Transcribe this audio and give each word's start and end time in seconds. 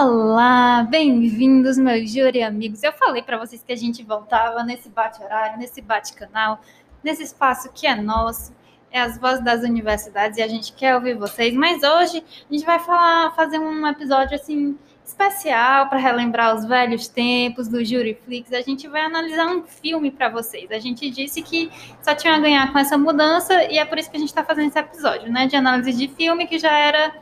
Olá, 0.00 0.86
bem-vindos, 0.88 1.76
meus 1.76 2.12
júri 2.12 2.40
amigos. 2.40 2.84
Eu 2.84 2.92
falei 2.92 3.20
para 3.20 3.36
vocês 3.36 3.64
que 3.64 3.72
a 3.72 3.76
gente 3.76 4.04
voltava 4.04 4.62
nesse 4.62 4.88
bate-horário, 4.88 5.58
nesse 5.58 5.82
bate-canal, 5.82 6.60
nesse 7.02 7.24
espaço 7.24 7.68
que 7.74 7.84
é 7.84 7.96
nosso, 7.96 8.54
é 8.92 9.00
as 9.00 9.18
vozes 9.18 9.44
das 9.44 9.64
universidades 9.64 10.38
e 10.38 10.42
a 10.42 10.46
gente 10.46 10.72
quer 10.72 10.94
ouvir 10.94 11.16
vocês. 11.16 11.52
Mas 11.52 11.82
hoje 11.82 12.22
a 12.48 12.54
gente 12.54 12.64
vai 12.64 12.78
falar, 12.78 13.34
fazer 13.34 13.58
um 13.58 13.84
episódio 13.88 14.36
assim 14.36 14.78
especial 15.04 15.88
para 15.88 15.98
relembrar 15.98 16.54
os 16.54 16.64
velhos 16.64 17.08
tempos 17.08 17.66
do 17.66 17.84
Juriflix. 17.84 18.52
A 18.52 18.60
gente 18.60 18.86
vai 18.86 19.00
analisar 19.00 19.48
um 19.48 19.64
filme 19.64 20.12
para 20.12 20.28
vocês. 20.28 20.70
A 20.70 20.78
gente 20.78 21.10
disse 21.10 21.42
que 21.42 21.72
só 22.00 22.14
tinha 22.14 22.36
a 22.36 22.38
ganhar 22.38 22.72
com 22.72 22.78
essa 22.78 22.96
mudança 22.96 23.64
e 23.64 23.78
é 23.78 23.84
por 23.84 23.98
isso 23.98 24.08
que 24.08 24.16
a 24.16 24.20
gente 24.20 24.28
está 24.28 24.44
fazendo 24.44 24.68
esse 24.68 24.78
episódio, 24.78 25.28
né, 25.28 25.48
de 25.48 25.56
análise 25.56 25.92
de 25.92 26.06
filme 26.06 26.46
que 26.46 26.56
já 26.56 26.78
era 26.78 27.18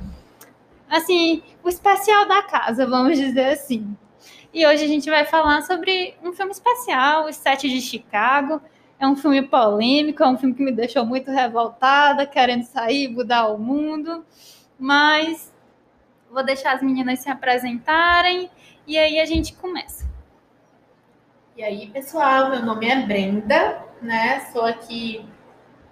assim, 0.88 1.42
o 1.62 1.68
especial 1.68 2.26
da 2.26 2.42
casa, 2.42 2.86
vamos 2.86 3.18
dizer 3.18 3.50
assim. 3.50 3.96
E 4.52 4.66
hoje 4.66 4.84
a 4.84 4.88
gente 4.88 5.10
vai 5.10 5.24
falar 5.24 5.62
sobre 5.62 6.14
um 6.22 6.32
filme 6.32 6.52
especial, 6.52 7.26
Os 7.26 7.36
Sete 7.36 7.68
de 7.68 7.80
Chicago. 7.80 8.60
É 8.98 9.06
um 9.06 9.14
filme 9.14 9.42
polêmico, 9.42 10.22
é 10.22 10.26
um 10.26 10.38
filme 10.38 10.54
que 10.54 10.62
me 10.62 10.72
deixou 10.72 11.04
muito 11.04 11.30
revoltada, 11.30 12.26
querendo 12.26 12.64
sair, 12.64 13.08
mudar 13.08 13.48
o 13.48 13.58
mundo. 13.58 14.24
Mas 14.78 15.52
vou 16.30 16.42
deixar 16.42 16.74
as 16.74 16.82
meninas 16.82 17.20
se 17.20 17.28
apresentarem 17.28 18.50
e 18.86 18.96
aí 18.96 19.20
a 19.20 19.26
gente 19.26 19.54
começa. 19.54 20.06
E 21.56 21.62
aí, 21.62 21.88
pessoal, 21.88 22.50
meu 22.50 22.62
nome 22.62 22.86
é 22.88 23.02
Brenda, 23.02 23.82
né? 24.00 24.40
Sou 24.52 24.62
aqui 24.64 25.24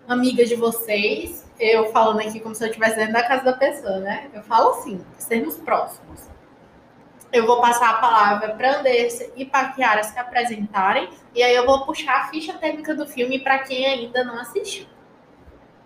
amiga 0.06 0.44
de 0.44 0.54
vocês 0.54 1.44
eu 1.58 1.90
falando 1.92 2.20
aqui 2.20 2.40
como 2.40 2.54
se 2.54 2.64
eu 2.64 2.68
estivesse 2.68 2.96
dentro 2.96 3.12
da 3.12 3.22
casa 3.22 3.44
da 3.44 3.52
pessoa, 3.52 3.98
né? 4.00 4.28
Eu 4.34 4.42
falo 4.42 4.70
assim, 4.70 5.04
sermos 5.18 5.56
próximos. 5.56 6.28
Eu 7.32 7.46
vou 7.46 7.60
passar 7.60 7.90
a 7.90 7.94
palavra 7.94 8.54
para 8.54 8.78
Anderson 8.78 9.24
e 9.36 9.44
para 9.44 9.72
Kiara 9.72 10.02
se 10.04 10.16
apresentarem, 10.18 11.08
e 11.34 11.42
aí 11.42 11.54
eu 11.54 11.66
vou 11.66 11.84
puxar 11.84 12.22
a 12.22 12.28
ficha 12.28 12.52
técnica 12.54 12.94
do 12.94 13.06
filme 13.06 13.40
para 13.40 13.60
quem 13.60 13.86
ainda 13.86 14.24
não 14.24 14.38
assistiu. 14.38 14.86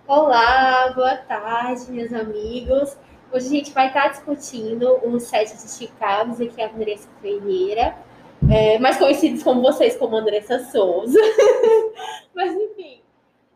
Olá, 0.07 0.93
boa 0.95 1.17
tarde, 1.17 1.91
meus 1.91 2.13
amigos. 2.13 2.97
Hoje 3.33 3.47
a 3.47 3.51
gente 3.51 3.73
vai 3.73 3.89
estar 3.89 4.09
discutindo 4.09 4.99
o 5.07 5.21
set 5.21 5.55
de 5.55 5.71
Chicago, 5.71 6.33
aqui 6.33 6.61
é 6.61 6.65
a 6.65 6.71
Andressa 6.71 7.09
Ferreira, 7.21 7.95
é, 8.51 8.79
mais 8.79 8.97
conhecidos 8.97 9.43
como 9.43 9.61
vocês 9.61 9.97
como 9.97 10.17
Andressa 10.17 10.65
Souza. 10.71 11.19
Mas 12.35 12.53
enfim, 12.55 13.03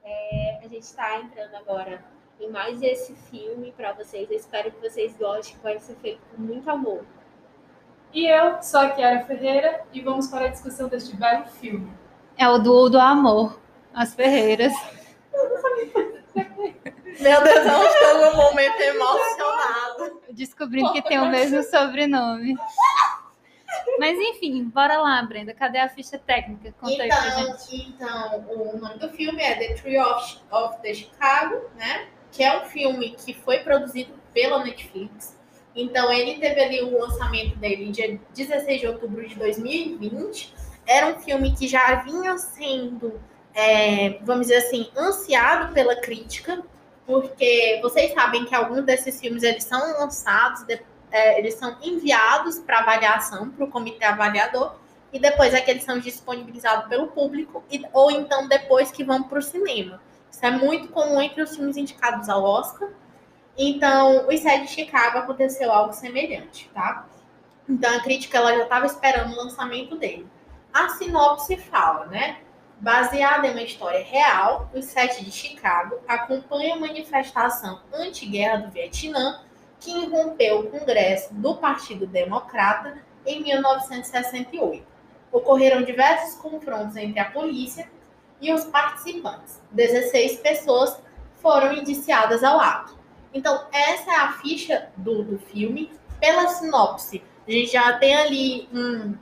é, 0.04 0.41
está 0.82 1.20
entrando 1.20 1.54
agora 1.54 2.04
em 2.40 2.50
mais 2.50 2.82
esse 2.82 3.14
filme 3.14 3.72
para 3.76 3.92
vocês. 3.92 4.30
Eu 4.30 4.36
espero 4.36 4.70
que 4.70 4.80
vocês 4.80 5.16
gostem, 5.16 5.56
vai 5.62 5.78
ser 5.78 5.94
feito 5.96 6.20
com 6.34 6.42
muito 6.42 6.68
amor. 6.68 7.04
E 8.12 8.26
eu 8.26 8.62
sou 8.62 8.80
a 8.80 8.90
Kiara 8.90 9.24
Ferreira 9.24 9.84
e 9.92 10.00
vamos 10.00 10.26
para 10.26 10.46
a 10.46 10.48
discussão 10.48 10.88
deste 10.88 11.16
belo 11.16 11.46
filme. 11.46 11.90
É 12.36 12.48
o 12.48 12.58
duo 12.58 12.90
do 12.90 12.98
amor, 12.98 13.58
as 13.94 14.14
Ferreiras. 14.14 14.72
Meu 17.20 17.44
Deus, 17.44 17.66
eu 17.66 17.82
estou 17.82 18.30
num 18.30 18.36
momento 18.36 18.80
emocionado. 18.80 20.20
Descobrindo 20.30 20.92
que 20.92 21.02
tem 21.02 21.20
o 21.20 21.30
mesmo 21.30 21.62
sobrenome. 21.62 22.56
Mas 23.98 24.18
enfim, 24.18 24.64
bora 24.64 25.00
lá, 25.00 25.22
Brenda. 25.22 25.54
Cadê 25.54 25.78
a 25.78 25.88
ficha 25.88 26.18
técnica? 26.18 26.74
Conta 26.80 27.04
então, 27.04 27.04
aí 27.04 27.10
pra 27.10 27.40
então, 27.40 27.58
gente. 27.58 27.88
Então, 27.88 28.46
o 28.48 28.76
nome 28.78 28.98
do 28.98 29.08
filme 29.10 29.42
é 29.42 29.54
The 29.54 29.74
Tree 29.74 29.98
of, 29.98 30.38
of 30.50 30.80
the 30.82 30.94
Chicago, 30.94 31.56
né? 31.76 32.06
Que 32.30 32.42
é 32.42 32.62
um 32.62 32.64
filme 32.66 33.10
que 33.10 33.34
foi 33.34 33.58
produzido 33.58 34.12
pela 34.32 34.64
Netflix. 34.64 35.38
Então, 35.74 36.12
ele 36.12 36.38
teve 36.38 36.60
ali 36.60 36.82
o 36.82 36.98
lançamento 36.98 37.56
dele 37.56 37.90
dia 37.90 38.20
16 38.34 38.80
de 38.80 38.86
outubro 38.86 39.26
de 39.26 39.34
2020. 39.36 40.54
Era 40.86 41.06
um 41.08 41.20
filme 41.20 41.54
que 41.54 41.66
já 41.66 41.96
vinha 42.02 42.36
sendo, 42.38 43.20
é, 43.54 44.18
vamos 44.22 44.48
dizer 44.48 44.58
assim, 44.58 44.90
ansiado 44.96 45.72
pela 45.72 45.96
crítica, 45.96 46.62
porque 47.06 47.78
vocês 47.82 48.12
sabem 48.12 48.44
que 48.44 48.54
alguns 48.54 48.84
desses 48.84 49.18
filmes 49.20 49.42
eles 49.42 49.64
são 49.64 49.80
lançados 49.98 50.64
depois 50.64 50.91
é, 51.12 51.38
eles 51.38 51.54
são 51.54 51.76
enviados 51.82 52.58
para 52.58 52.78
avaliação 52.78 53.50
para 53.50 53.64
o 53.64 53.70
comitê 53.70 54.04
avaliador 54.04 54.74
e 55.12 55.20
depois 55.20 55.52
é 55.52 55.60
que 55.60 55.70
eles 55.70 55.84
são 55.84 55.98
disponibilizados 55.98 56.88
pelo 56.88 57.08
público 57.08 57.62
e, 57.70 57.84
ou 57.92 58.10
então 58.10 58.48
depois 58.48 58.90
que 58.90 59.04
vão 59.04 59.22
para 59.22 59.38
o 59.38 59.42
cinema. 59.42 60.00
Isso 60.30 60.44
é 60.44 60.50
muito 60.50 60.88
comum 60.88 61.20
entre 61.20 61.42
os 61.42 61.54
filmes 61.54 61.76
indicados 61.76 62.30
ao 62.30 62.42
Oscar. 62.42 62.88
Então, 63.56 64.26
o 64.26 64.38
Sete 64.38 64.62
de 64.62 64.70
Chicago 64.70 65.18
aconteceu 65.18 65.70
algo 65.70 65.92
semelhante, 65.92 66.70
tá? 66.72 67.06
Então, 67.68 67.94
a 67.94 68.00
crítica 68.00 68.38
ela 68.38 68.56
já 68.56 68.62
estava 68.62 68.86
esperando 68.86 69.34
o 69.34 69.36
lançamento 69.36 69.94
dele. 69.96 70.26
A 70.72 70.88
sinopse 70.88 71.58
fala, 71.58 72.06
né? 72.06 72.38
Baseada 72.80 73.46
em 73.46 73.50
uma 73.50 73.62
história 73.62 74.02
real, 74.02 74.70
os 74.74 74.86
Sete 74.86 75.22
de 75.22 75.30
Chicago 75.30 75.98
acompanha 76.08 76.74
a 76.74 76.80
manifestação 76.80 77.82
anti-guerra 77.92 78.62
do 78.62 78.70
Vietnã 78.70 79.42
que 79.82 79.90
irrompeu 79.90 80.60
o 80.60 80.70
Congresso 80.70 81.34
do 81.34 81.56
Partido 81.56 82.06
Democrata 82.06 82.98
em 83.26 83.42
1968. 83.42 84.86
Ocorreram 85.32 85.82
diversos 85.82 86.40
confrontos 86.40 86.96
entre 86.96 87.18
a 87.18 87.30
polícia 87.30 87.90
e 88.40 88.52
os 88.52 88.64
participantes. 88.64 89.60
16 89.72 90.36
pessoas 90.36 90.96
foram 91.36 91.72
indiciadas 91.72 92.44
ao 92.44 92.60
ato. 92.60 92.96
Então, 93.34 93.66
essa 93.72 94.10
é 94.10 94.16
a 94.16 94.32
ficha 94.34 94.88
do, 94.96 95.24
do 95.24 95.38
filme. 95.38 95.90
Pela 96.20 96.46
sinopse, 96.48 97.20
a 97.46 97.50
gente 97.50 97.72
já 97.72 97.98
tem 97.98 98.14
ali 98.14 98.68
um, 98.72 99.16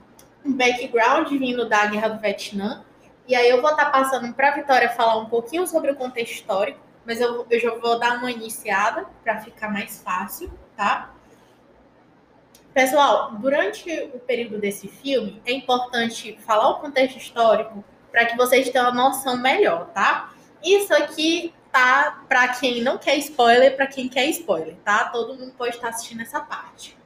um 0.45 0.53
background 0.53 1.27
vindo 1.29 1.67
da 1.67 1.87
Guerra 1.87 2.09
do 2.09 2.21
Vietnã. 2.21 2.85
E 3.27 3.33
aí 3.33 3.49
eu 3.49 3.61
vou 3.61 3.71
estar 3.71 3.91
passando 3.91 4.31
para 4.33 4.49
a 4.49 4.55
Vitória 4.55 4.89
falar 4.89 5.17
um 5.17 5.25
pouquinho 5.25 5.65
sobre 5.65 5.91
o 5.91 5.95
contexto 5.95 6.33
histórico 6.33 6.90
mas 7.05 7.19
eu, 7.19 7.45
eu 7.49 7.59
já 7.59 7.73
vou 7.75 7.99
dar 7.99 8.17
uma 8.17 8.31
iniciada 8.31 9.05
para 9.23 9.39
ficar 9.41 9.69
mais 9.69 10.01
fácil, 10.01 10.51
tá? 10.75 11.13
Pessoal, 12.73 13.33
durante 13.33 13.91
o 14.13 14.19
período 14.19 14.57
desse 14.57 14.87
filme, 14.87 15.41
é 15.45 15.51
importante 15.51 16.37
falar 16.39 16.69
o 16.69 16.79
contexto 16.79 17.17
histórico 17.17 17.83
para 18.11 18.25
que 18.25 18.37
vocês 18.37 18.69
tenham 18.69 18.89
uma 18.89 19.09
noção 19.09 19.37
melhor, 19.37 19.87
tá? 19.87 20.33
Isso 20.63 20.93
aqui 20.93 21.53
tá 21.71 22.23
para 22.27 22.49
quem 22.49 22.81
não 22.81 22.97
quer 22.97 23.15
spoiler, 23.17 23.75
para 23.75 23.87
quem 23.87 24.07
quer 24.07 24.25
spoiler, 24.27 24.75
tá? 24.83 25.05
Todo 25.05 25.35
mundo 25.35 25.53
pode 25.57 25.75
estar 25.75 25.89
assistindo 25.89 26.21
essa 26.21 26.39
parte, 26.39 26.97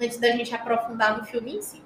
antes 0.00 0.18
da 0.18 0.30
gente 0.30 0.54
aprofundar 0.54 1.18
no 1.18 1.24
filme 1.24 1.56
em 1.56 1.62
si. 1.62 1.82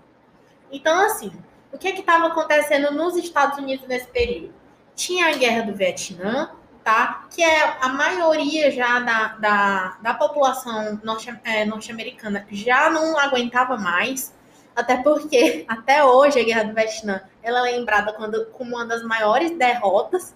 Então, 0.70 0.96
assim, 1.06 1.32
o 1.72 1.78
que 1.78 1.88
é 1.88 1.92
que 1.92 2.00
estava 2.00 2.26
acontecendo 2.26 2.92
nos 2.92 3.16
Estados 3.16 3.58
Unidos 3.58 3.86
nesse 3.88 4.06
período? 4.08 4.52
Tinha 4.94 5.26
a 5.26 5.32
Guerra 5.32 5.62
do 5.62 5.74
Vietnã, 5.74 6.50
tá? 6.84 7.26
Que 7.30 7.42
é 7.42 7.78
a 7.80 7.88
maioria 7.88 8.70
já 8.70 9.00
da, 9.00 9.28
da, 9.38 9.96
da 10.02 10.14
população 10.14 11.00
norte, 11.02 11.34
é, 11.42 11.64
norte-americana 11.64 12.46
já 12.50 12.90
não 12.90 13.18
aguentava 13.18 13.78
mais, 13.78 14.34
até 14.76 14.98
porque 14.98 15.64
até 15.66 16.04
hoje 16.04 16.38
a 16.38 16.44
Guerra 16.44 16.64
do 16.64 16.74
Vietnã 16.74 17.22
ela 17.42 17.66
é 17.66 17.72
lembrada 17.72 18.12
quando, 18.12 18.46
como 18.46 18.76
uma 18.76 18.84
das 18.84 19.02
maiores 19.02 19.56
derrotas 19.56 20.34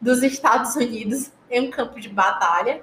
dos 0.00 0.22
Estados 0.22 0.74
Unidos 0.74 1.30
em 1.50 1.68
um 1.68 1.70
campo 1.70 2.00
de 2.00 2.08
batalha. 2.08 2.82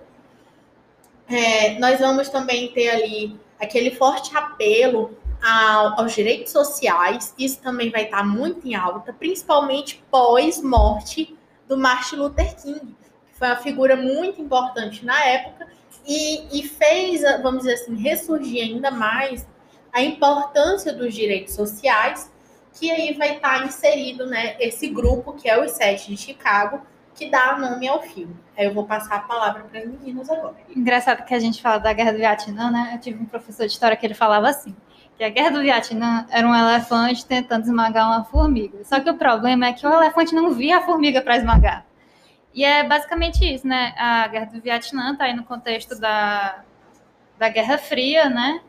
É, 1.28 1.78
nós 1.80 2.00
vamos 2.00 2.30
também 2.30 2.72
ter 2.72 2.90
ali 2.90 3.38
aquele 3.60 3.96
forte 3.96 4.38
apelo 4.38 5.18
ao, 5.44 6.00
aos 6.00 6.14
direitos 6.14 6.52
sociais, 6.52 7.34
isso 7.38 7.60
também 7.62 7.90
vai 7.90 8.06
estar 8.06 8.24
muito 8.24 8.66
em 8.68 8.76
alta, 8.76 9.12
principalmente 9.12 10.04
pós-morte 10.10 11.38
do 11.68 11.78
Martin 11.78 12.16
Luther 12.16 12.56
King 12.56 12.96
foi 13.38 13.48
uma 13.48 13.58
figura 13.58 13.96
muito 13.96 14.42
importante 14.42 15.06
na 15.06 15.24
época 15.24 15.68
e, 16.06 16.60
e 16.60 16.68
fez, 16.68 17.22
vamos 17.42 17.60
dizer 17.60 17.74
assim, 17.74 17.96
ressurgir 17.96 18.64
ainda 18.64 18.90
mais 18.90 19.48
a 19.94 20.02
importância 20.02 20.94
dos 20.94 21.14
direitos 21.14 21.54
sociais, 21.54 22.32
que 22.74 22.92
aí 22.92 23.14
vai 23.14 23.36
estar 23.36 23.66
inserido 23.66 24.26
né, 24.26 24.56
esse 24.60 24.88
grupo, 24.88 25.34
que 25.34 25.50
é 25.50 25.58
o 25.60 25.68
Sete 25.68 26.10
de 26.10 26.18
Chicago, 26.18 26.82
que 27.14 27.30
dá 27.30 27.58
nome 27.58 27.88
ao 27.88 28.02
filme. 28.02 28.36
Aí 28.56 28.66
eu 28.66 28.74
vou 28.74 28.86
passar 28.86 29.16
a 29.16 29.22
palavra 29.22 29.64
para 29.64 29.80
as 29.80 29.88
meninas 29.88 30.30
agora. 30.30 30.56
Engraçado 30.76 31.26
que 31.26 31.34
a 31.34 31.40
gente 31.40 31.62
fala 31.62 31.80
da 31.80 31.92
Guerra 31.94 32.12
do 32.12 32.20
Vietnã, 32.20 32.70
né? 32.70 32.92
Eu 32.94 33.00
tive 33.00 33.22
um 33.22 33.26
professor 33.26 33.66
de 33.66 33.72
história 33.72 33.98
que 33.98 34.06
ele 34.06 34.14
falava 34.14 34.48
assim, 34.48 34.76
que 35.18 35.24
a 35.24 35.30
Guerra 35.30 35.50
do 35.50 35.62
Vietnã 35.62 36.28
era 36.30 36.48
um 36.48 36.56
elefante 36.56 37.26
tentando 37.26 37.64
esmagar 37.64 38.08
uma 38.08 38.24
formiga. 38.24 38.84
Só 38.84 39.00
que 39.00 39.10
o 39.10 39.16
problema 39.16 39.66
é 39.66 39.74
que 39.74 39.86
o 39.86 39.92
elefante 39.92 40.36
não 40.36 40.52
via 40.52 40.78
a 40.78 40.82
formiga 40.82 41.22
para 41.22 41.38
esmagar. 41.38 41.87
E 42.58 42.64
é 42.64 42.84
basicamente 42.84 43.46
isso, 43.46 43.68
né? 43.68 43.94
A 43.96 44.28
Guerra 44.28 44.46
do 44.46 44.60
Vietnã 44.60 45.12
está 45.12 45.26
aí 45.26 45.36
no 45.36 45.44
contexto 45.44 45.94
da, 46.00 46.64
da 47.38 47.50
Guerra 47.50 47.78
Fria, 47.78 48.32
né? 48.32 48.62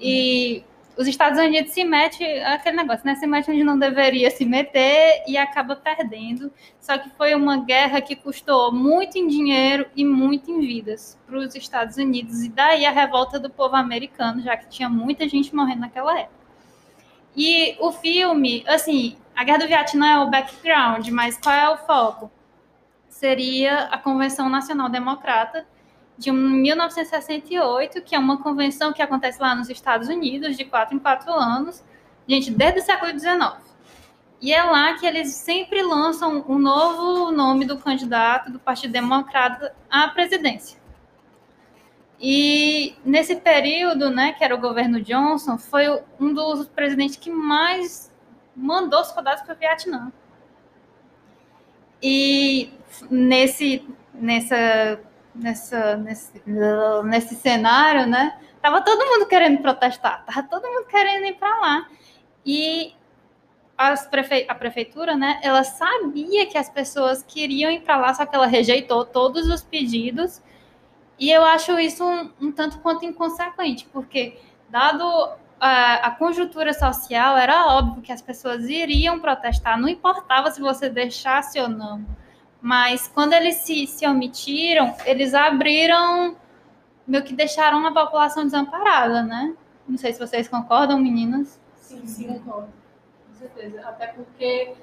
E 0.00 0.62
os 0.96 1.08
Estados 1.08 1.36
Unidos 1.36 1.72
se 1.72 1.82
mete 1.82 2.22
aquele 2.42 2.76
negócio, 2.76 3.04
né? 3.04 3.16
Se 3.16 3.26
mete 3.26 3.50
onde 3.50 3.64
não 3.64 3.76
deveria 3.76 4.30
se 4.30 4.44
meter 4.44 5.24
e 5.26 5.36
acaba 5.36 5.74
perdendo. 5.74 6.52
Só 6.78 6.96
que 6.96 7.10
foi 7.10 7.34
uma 7.34 7.64
guerra 7.64 8.00
que 8.00 8.14
custou 8.14 8.72
muito 8.72 9.18
em 9.18 9.26
dinheiro 9.26 9.86
e 9.96 10.04
muito 10.04 10.52
em 10.52 10.60
vidas 10.60 11.18
para 11.26 11.38
os 11.38 11.56
Estados 11.56 11.96
Unidos. 11.96 12.44
E 12.44 12.48
daí 12.48 12.86
a 12.86 12.92
revolta 12.92 13.36
do 13.40 13.50
povo 13.50 13.74
americano, 13.74 14.40
já 14.42 14.56
que 14.56 14.68
tinha 14.68 14.88
muita 14.88 15.28
gente 15.28 15.52
morrendo 15.52 15.80
naquela 15.80 16.16
época. 16.20 16.38
E 17.36 17.76
o 17.80 17.90
filme, 17.90 18.62
assim, 18.68 19.16
a 19.34 19.42
Guerra 19.42 19.58
do 19.58 19.66
Vietnã 19.66 20.06
é 20.06 20.18
o 20.20 20.30
background, 20.30 21.08
mas 21.08 21.36
qual 21.36 21.56
é 21.56 21.68
o 21.68 21.78
foco? 21.78 22.37
Seria 23.08 23.84
a 23.84 23.98
Convenção 23.98 24.48
Nacional 24.48 24.88
Democrata 24.88 25.66
de 26.16 26.32
1968, 26.32 28.02
que 28.02 28.14
é 28.14 28.18
uma 28.18 28.42
convenção 28.42 28.92
que 28.92 29.00
acontece 29.00 29.40
lá 29.40 29.54
nos 29.54 29.70
Estados 29.70 30.08
Unidos, 30.08 30.56
de 30.56 30.64
quatro 30.64 30.96
em 30.96 30.98
quatro 30.98 31.32
anos, 31.32 31.84
gente, 32.26 32.50
desde 32.50 32.80
o 32.80 32.82
século 32.82 33.16
XIX. 33.18 33.68
E 34.40 34.52
é 34.52 34.62
lá 34.62 34.94
que 34.94 35.06
eles 35.06 35.34
sempre 35.34 35.82
lançam 35.82 36.44
um 36.48 36.58
novo 36.58 37.32
nome 37.32 37.64
do 37.64 37.78
candidato 37.78 38.52
do 38.52 38.58
Partido 38.58 38.92
Democrata 38.92 39.74
à 39.90 40.08
presidência. 40.08 40.78
E 42.20 42.96
nesse 43.04 43.36
período, 43.36 44.10
né, 44.10 44.32
que 44.32 44.42
era 44.42 44.54
o 44.54 44.60
governo 44.60 45.00
Johnson, 45.00 45.56
foi 45.56 45.84
um 46.18 46.32
dos 46.32 46.68
presidentes 46.68 47.16
que 47.16 47.30
mais 47.30 48.12
mandou 48.54 49.04
soldados 49.04 49.42
para 49.42 49.54
o 49.54 49.58
Vietnã. 49.58 50.12
E 52.02 52.72
nesse, 53.10 53.86
nessa 54.14 55.00
nessa, 55.38 55.96
nesse, 55.96 56.42
nesse 57.04 57.34
cenário, 57.36 58.06
né? 58.06 58.38
Tava 58.60 58.82
todo 58.82 59.06
mundo 59.06 59.26
querendo 59.26 59.62
protestar, 59.62 60.24
tava 60.24 60.42
todo 60.46 60.68
mundo 60.68 60.86
querendo 60.86 61.26
ir 61.26 61.34
para 61.34 61.60
lá. 61.60 61.88
E 62.44 62.94
prefe... 64.10 64.46
a 64.48 64.54
prefeitura, 64.54 65.16
né? 65.16 65.40
Ela 65.42 65.62
sabia 65.64 66.46
que 66.46 66.58
as 66.58 66.68
pessoas 66.68 67.22
queriam 67.22 67.70
ir 67.70 67.80
para 67.80 67.96
lá, 67.96 68.12
só 68.12 68.26
que 68.26 68.34
ela 68.34 68.46
rejeitou 68.46 69.04
todos 69.04 69.46
os 69.48 69.62
pedidos. 69.62 70.42
E 71.18 71.30
eu 71.30 71.44
acho 71.44 71.78
isso 71.78 72.04
um, 72.04 72.30
um 72.40 72.52
tanto 72.52 72.78
quanto 72.78 73.04
inconsequente, 73.04 73.88
porque 73.92 74.38
dado 74.68 75.04
a, 75.60 75.94
a, 76.06 76.10
conjuntura 76.12 76.72
social, 76.72 77.36
era 77.36 77.66
óbvio 77.66 78.02
que 78.02 78.12
as 78.12 78.22
pessoas 78.22 78.68
iriam 78.68 79.18
protestar, 79.18 79.80
não 79.80 79.88
importava 79.88 80.50
se 80.50 80.60
você 80.60 80.88
deixasse 80.88 81.58
ou 81.58 81.68
não. 81.68 82.04
Mas 82.60 83.08
quando 83.08 83.32
eles 83.32 83.56
se, 83.56 83.86
se 83.86 84.06
omitiram, 84.06 84.94
eles 85.04 85.32
abriram, 85.32 86.36
meio 87.06 87.24
que 87.24 87.32
deixaram 87.32 87.86
a 87.86 87.92
população 87.92 88.44
desamparada, 88.44 89.22
né? 89.22 89.54
Não 89.86 89.96
sei 89.96 90.12
se 90.12 90.18
vocês 90.18 90.48
concordam, 90.48 90.98
meninas. 90.98 91.60
Sim, 91.76 92.06
sim, 92.06 92.26
concordo. 92.26 92.68
Com 93.28 93.34
certeza. 93.34 93.80
Até 93.88 94.08
porque 94.08 94.74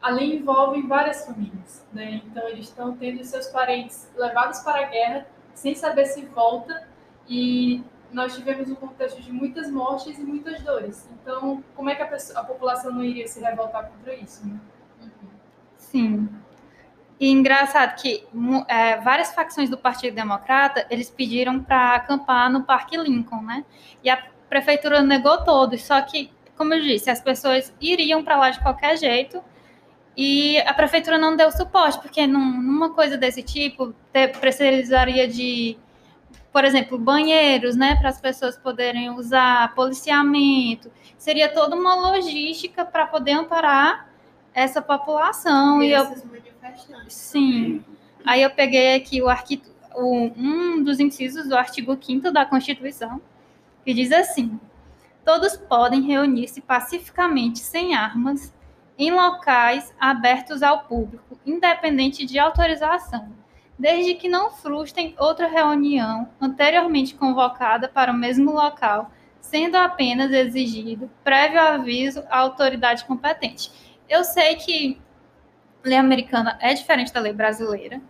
ali 0.00 0.36
envolve 0.36 0.82
várias 0.82 1.24
famílias, 1.24 1.84
né? 1.92 2.22
Então 2.26 2.46
eles 2.48 2.66
estão 2.66 2.96
tendo 2.96 3.24
seus 3.24 3.48
parentes 3.48 4.08
levados 4.14 4.60
para 4.60 4.80
a 4.80 4.88
guerra 4.88 5.26
sem 5.54 5.74
saber 5.74 6.04
se 6.06 6.24
volta 6.26 6.86
e 7.28 7.82
nós 8.12 8.36
tivemos 8.36 8.70
um 8.70 8.74
contexto 8.74 9.20
de 9.20 9.32
muitas 9.32 9.70
mortes 9.70 10.18
e 10.18 10.22
muitas 10.22 10.62
dores. 10.62 11.08
Então, 11.20 11.64
como 11.74 11.90
é 11.90 11.94
que 11.94 12.02
a, 12.02 12.06
pessoa, 12.06 12.40
a 12.40 12.44
população 12.44 12.92
não 12.92 13.02
iria 13.02 13.26
se 13.26 13.40
revoltar 13.40 13.90
contra 13.90 14.14
isso, 14.14 14.46
né? 14.46 14.60
Sim. 15.76 16.28
E 17.18 17.30
engraçado 17.30 17.96
que 18.00 18.24
é, 18.68 18.98
várias 18.98 19.34
facções 19.34 19.70
do 19.70 19.78
Partido 19.78 20.14
Democrata, 20.14 20.86
eles 20.90 21.08
pediram 21.08 21.62
para 21.62 21.94
acampar 21.94 22.50
no 22.50 22.64
Parque 22.64 22.96
Lincoln, 22.96 23.42
né? 23.42 23.64
E 24.04 24.10
a 24.10 24.22
prefeitura 24.48 25.02
negou 25.02 25.42
todos, 25.42 25.82
só 25.82 26.00
que, 26.02 26.30
como 26.56 26.74
eu 26.74 26.82
disse, 26.82 27.08
as 27.08 27.20
pessoas 27.20 27.72
iriam 27.80 28.22
para 28.22 28.36
lá 28.36 28.50
de 28.50 28.60
qualquer 28.60 28.98
jeito, 28.98 29.42
e 30.16 30.58
a 30.60 30.72
prefeitura 30.72 31.18
não 31.18 31.36
deu 31.36 31.50
suporte, 31.50 31.98
porque 32.00 32.26
num, 32.26 32.60
numa 32.60 32.90
coisa 32.90 33.18
desse 33.18 33.42
tipo, 33.42 33.94
precisaria 34.40 35.28
de, 35.28 35.76
por 36.50 36.64
exemplo, 36.64 36.98
banheiros, 36.98 37.76
né, 37.76 37.96
para 37.96 38.08
as 38.08 38.20
pessoas 38.20 38.56
poderem 38.56 39.10
usar, 39.10 39.74
policiamento, 39.74 40.90
seria 41.18 41.52
toda 41.52 41.76
uma 41.76 41.94
logística 41.94 42.84
para 42.84 43.06
poder 43.06 43.32
amparar 43.32 44.08
essa 44.54 44.80
população. 44.80 45.82
E, 45.82 45.88
e 45.88 45.92
eu, 45.92 46.14
Sim. 47.08 47.84
Aí 48.24 48.42
eu 48.42 48.50
peguei 48.50 48.94
aqui 48.94 49.22
o 49.22 49.28
artigo, 49.28 49.64
um 49.96 50.82
dos 50.82 51.00
incisos 51.00 51.48
do 51.48 51.56
artigo 51.56 51.96
5 52.00 52.30
da 52.30 52.44
Constituição, 52.44 53.20
que 53.84 53.94
diz 53.94 54.12
assim: 54.12 54.58
todos 55.24 55.56
podem 55.56 56.02
reunir-se 56.02 56.60
pacificamente 56.60 57.60
sem 57.60 57.94
armas 57.94 58.52
em 58.98 59.12
locais 59.12 59.94
abertos 60.00 60.62
ao 60.62 60.84
público, 60.84 61.38
independente 61.44 62.24
de 62.24 62.38
autorização, 62.38 63.28
desde 63.78 64.14
que 64.14 64.28
não 64.28 64.50
frustrem 64.50 65.14
outra 65.18 65.46
reunião 65.46 66.28
anteriormente 66.40 67.14
convocada 67.14 67.88
para 67.88 68.12
o 68.12 68.16
mesmo 68.16 68.52
local, 68.52 69.10
sendo 69.40 69.76
apenas 69.76 70.32
exigido 70.32 71.10
prévio 71.22 71.60
aviso 71.60 72.24
à 72.30 72.38
autoridade 72.38 73.04
competente. 73.04 73.70
Eu 74.08 74.24
sei 74.24 74.56
que 74.56 75.00
lei 75.86 75.98
americana 75.98 76.58
é 76.60 76.74
diferente 76.74 77.12
da 77.12 77.20
lei 77.20 77.32
brasileira, 77.32 78.00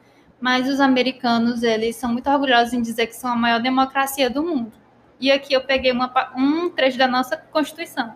mas 0.41 0.69
os 0.69 0.81
americanos, 0.81 1.63
eles 1.63 1.97
são 1.97 2.13
muito 2.13 2.29
orgulhosos 2.29 2.73
em 2.73 2.83
dizer 2.83 3.07
que 3.07 3.17
são 3.17 3.31
a 3.31 3.37
maior 3.37 3.61
democracia 3.61 4.29
do 4.29 4.43
mundo. 4.43 4.73
E 5.19 5.31
aqui 5.31 5.55
eu 5.55 5.63
peguei 5.63 5.93
uma, 5.93 6.13
um 6.37 6.71
trecho 6.71 6.99
da 6.99 7.07
nossa 7.07 7.37
Constituição. 7.37 8.15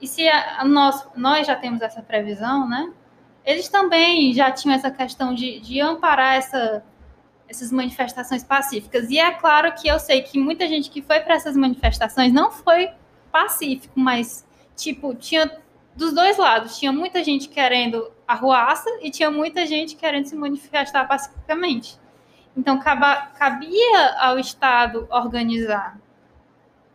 E 0.00 0.06
se 0.06 0.28
a, 0.28 0.60
a 0.60 0.64
nós, 0.64 1.06
nós 1.16 1.46
já 1.46 1.56
temos 1.56 1.80
essa 1.80 2.02
previsão, 2.02 2.68
né? 2.68 2.92
Eles 3.44 3.68
também 3.68 4.32
já 4.32 4.50
tinham 4.50 4.74
essa 4.74 4.90
questão 4.90 5.34
de, 5.34 5.60
de 5.60 5.80
amparar 5.80 6.36
essa, 6.36 6.82
essas 7.48 7.70
manifestações 7.70 8.42
pacíficas. 8.42 9.08
E 9.10 9.18
é 9.18 9.32
claro 9.32 9.72
que 9.74 9.88
eu 9.88 9.98
sei 9.98 10.22
que 10.22 10.38
muita 10.38 10.66
gente 10.66 10.90
que 10.90 11.00
foi 11.02 11.20
para 11.20 11.34
essas 11.34 11.56
manifestações 11.56 12.32
não 12.32 12.50
foi 12.50 12.90
pacífico, 13.30 13.98
mas, 13.98 14.46
tipo, 14.76 15.14
tinha 15.14 15.50
dos 15.96 16.12
dois 16.12 16.36
lados. 16.36 16.78
Tinha 16.78 16.92
muita 16.92 17.22
gente 17.22 17.48
querendo 17.48 18.10
arruaça 18.26 18.88
e 19.02 19.10
tinha 19.10 19.30
muita 19.30 19.66
gente 19.66 19.96
querendo 19.96 20.26
se 20.26 20.34
manifestar 20.34 21.06
pacificamente. 21.06 21.98
Então, 22.56 22.78
cabia 22.78 24.16
ao 24.18 24.38
Estado 24.38 25.06
organizar. 25.10 25.98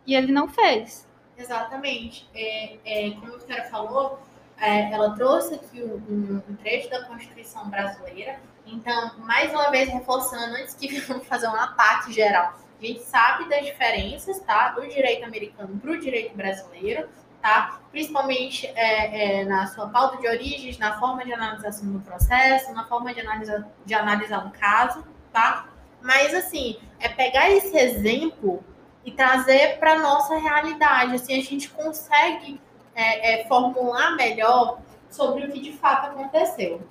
E 0.06 0.16
ele 0.16 0.32
não 0.32 0.48
fez. 0.48 1.08
Exatamente. 1.38 2.28
É, 2.34 2.78
é, 2.86 3.12
como 3.12 3.36
a 3.36 3.38
Vitória 3.38 3.66
falou, 3.66 4.20
é, 4.58 4.92
ela 4.92 5.16
trouxe 5.16 5.56
aqui 5.56 5.82
um, 5.82 6.42
um, 6.50 6.56
trecho 6.56 6.90
da 6.90 7.06
Constituição 7.06 7.70
brasileira. 7.70 8.40
Então, 8.66 9.18
mais 9.20 9.52
uma 9.52 9.70
vez, 9.70 9.90
reforçando, 9.90 10.56
antes 10.56 10.74
que 10.76 11.00
vamos 11.02 11.28
fazer 11.28 11.48
um 11.48 11.56
ataque 11.56 12.12
geral, 12.12 12.54
a 12.82 12.86
gente 12.86 13.02
sabe 13.02 13.50
das 13.50 13.66
diferenças 13.66 14.40
tá, 14.42 14.70
do 14.70 14.88
direito 14.88 15.26
americano 15.26 15.78
para 15.80 15.92
o 15.92 16.00
direito 16.00 16.36
brasileiro 16.36 17.08
tá? 17.42 17.80
Principalmente 17.92 18.68
é, 18.68 19.42
é, 19.42 19.46
na 19.46 19.68
sua 19.68 19.88
pauta 19.88 20.18
de 20.18 20.28
origens, 20.28 20.78
na 20.78 21.00
forma 21.00 21.24
de 21.24 21.34
analisação 21.34 21.92
do 21.92 22.00
processo, 22.00 22.74
na 22.74 22.86
forma 22.86 23.14
de 23.14 23.22
analisar, 23.22 23.68
de 23.86 23.94
analisar 23.94 24.46
um 24.46 24.52
caso, 24.52 25.04
tá? 25.32 25.70
Mas, 26.02 26.34
assim, 26.34 26.78
é 27.00 27.10
pegar 27.10 27.50
esse 27.50 27.76
exemplo 27.78 28.64
e 29.04 29.12
trazer 29.12 29.80
para 29.80 30.00
nossa 30.00 30.38
realidade. 30.38 31.16
Assim, 31.16 31.40
a 31.40 31.44
gente 31.44 31.70
consegue 31.70 32.62
é, 32.96 33.42
é, 33.42 33.48
formular 33.48 34.16
melhor 34.16 34.80
sobre 35.10 35.46
o 35.46 35.52
que 35.52 35.60
de 35.60 35.74
fato 35.74 36.08
aconteceu. 36.08 36.82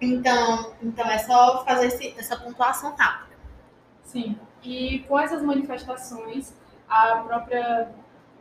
Então, 0.00 0.74
então 0.82 1.08
é 1.08 1.18
só 1.18 1.64
fazer 1.64 1.86
esse, 1.86 2.14
essa 2.18 2.36
pontuação 2.36 2.94
rápida. 2.96 3.36
Sim, 4.02 4.38
e 4.62 5.00
com 5.08 5.18
essas 5.18 5.42
manifestações, 5.42 6.54
a 6.88 7.16
própria 7.16 7.90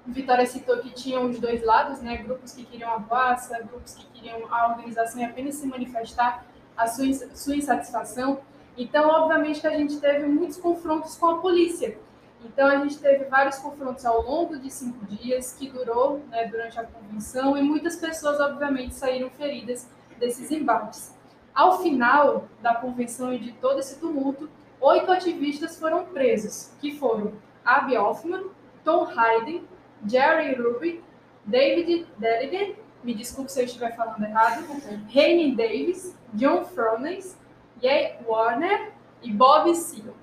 Vitória 0.05 0.45
citou 0.45 0.77
que 0.79 0.89
tinham 0.89 1.29
os 1.29 1.39
dois 1.39 1.63
lados, 1.63 2.01
né? 2.01 2.17
Grupos 2.17 2.53
que 2.53 2.65
queriam 2.65 2.91
a 2.91 2.97
voaça, 2.97 3.59
grupos 3.59 3.93
que 3.93 4.05
queriam 4.07 4.41
a 4.51 4.69
organização 4.69 5.21
e 5.21 5.25
apenas 5.25 5.55
se 5.55 5.67
manifestar 5.67 6.45
a 6.75 6.87
sua, 6.87 7.05
sua 7.35 7.55
insatisfação. 7.55 8.39
Então, 8.77 9.09
obviamente 9.09 9.61
que 9.61 9.67
a 9.67 9.77
gente 9.77 9.99
teve 9.99 10.25
muitos 10.25 10.57
confrontos 10.57 11.17
com 11.17 11.27
a 11.27 11.37
polícia. 11.37 11.97
Então, 12.43 12.67
a 12.67 12.77
gente 12.77 12.97
teve 12.97 13.25
vários 13.25 13.59
confrontos 13.59 14.03
ao 14.03 14.23
longo 14.23 14.57
de 14.57 14.71
cinco 14.71 15.05
dias, 15.05 15.53
que 15.53 15.69
durou 15.69 16.19
né, 16.29 16.47
durante 16.47 16.79
a 16.79 16.83
convenção, 16.83 17.55
e 17.55 17.61
muitas 17.61 17.95
pessoas, 17.97 18.39
obviamente, 18.39 18.95
saíram 18.95 19.29
feridas 19.29 19.87
desses 20.17 20.49
embates. 20.49 21.15
Ao 21.53 21.81
final 21.83 22.47
da 22.61 22.73
convenção 22.73 23.31
e 23.31 23.37
de 23.37 23.51
todo 23.53 23.79
esse 23.79 23.99
tumulto, 23.99 24.49
oito 24.79 25.11
ativistas 25.11 25.77
foram 25.77 26.05
presos, 26.05 26.71
que 26.79 26.97
foram 26.97 27.33
Abby 27.63 27.95
Hoffman, 27.97 28.45
Tom 28.83 29.07
Hayden, 29.15 29.63
Jerry 30.07 30.55
Rubin, 30.55 31.01
David 31.45 32.07
Deligan, 32.17 32.75
me 33.03 33.13
desculpe 33.13 33.51
se 33.51 33.59
eu 33.59 33.65
estiver 33.65 33.95
falando 33.95 34.23
errado, 34.23 34.65
Rainy 35.13 35.55
Davis, 35.55 36.15
John 36.33 36.65
Frones, 36.65 37.37
Jay 37.81 38.17
Warner 38.25 38.91
e 39.21 39.31
Bob 39.31 39.73
Seal. 39.75 40.13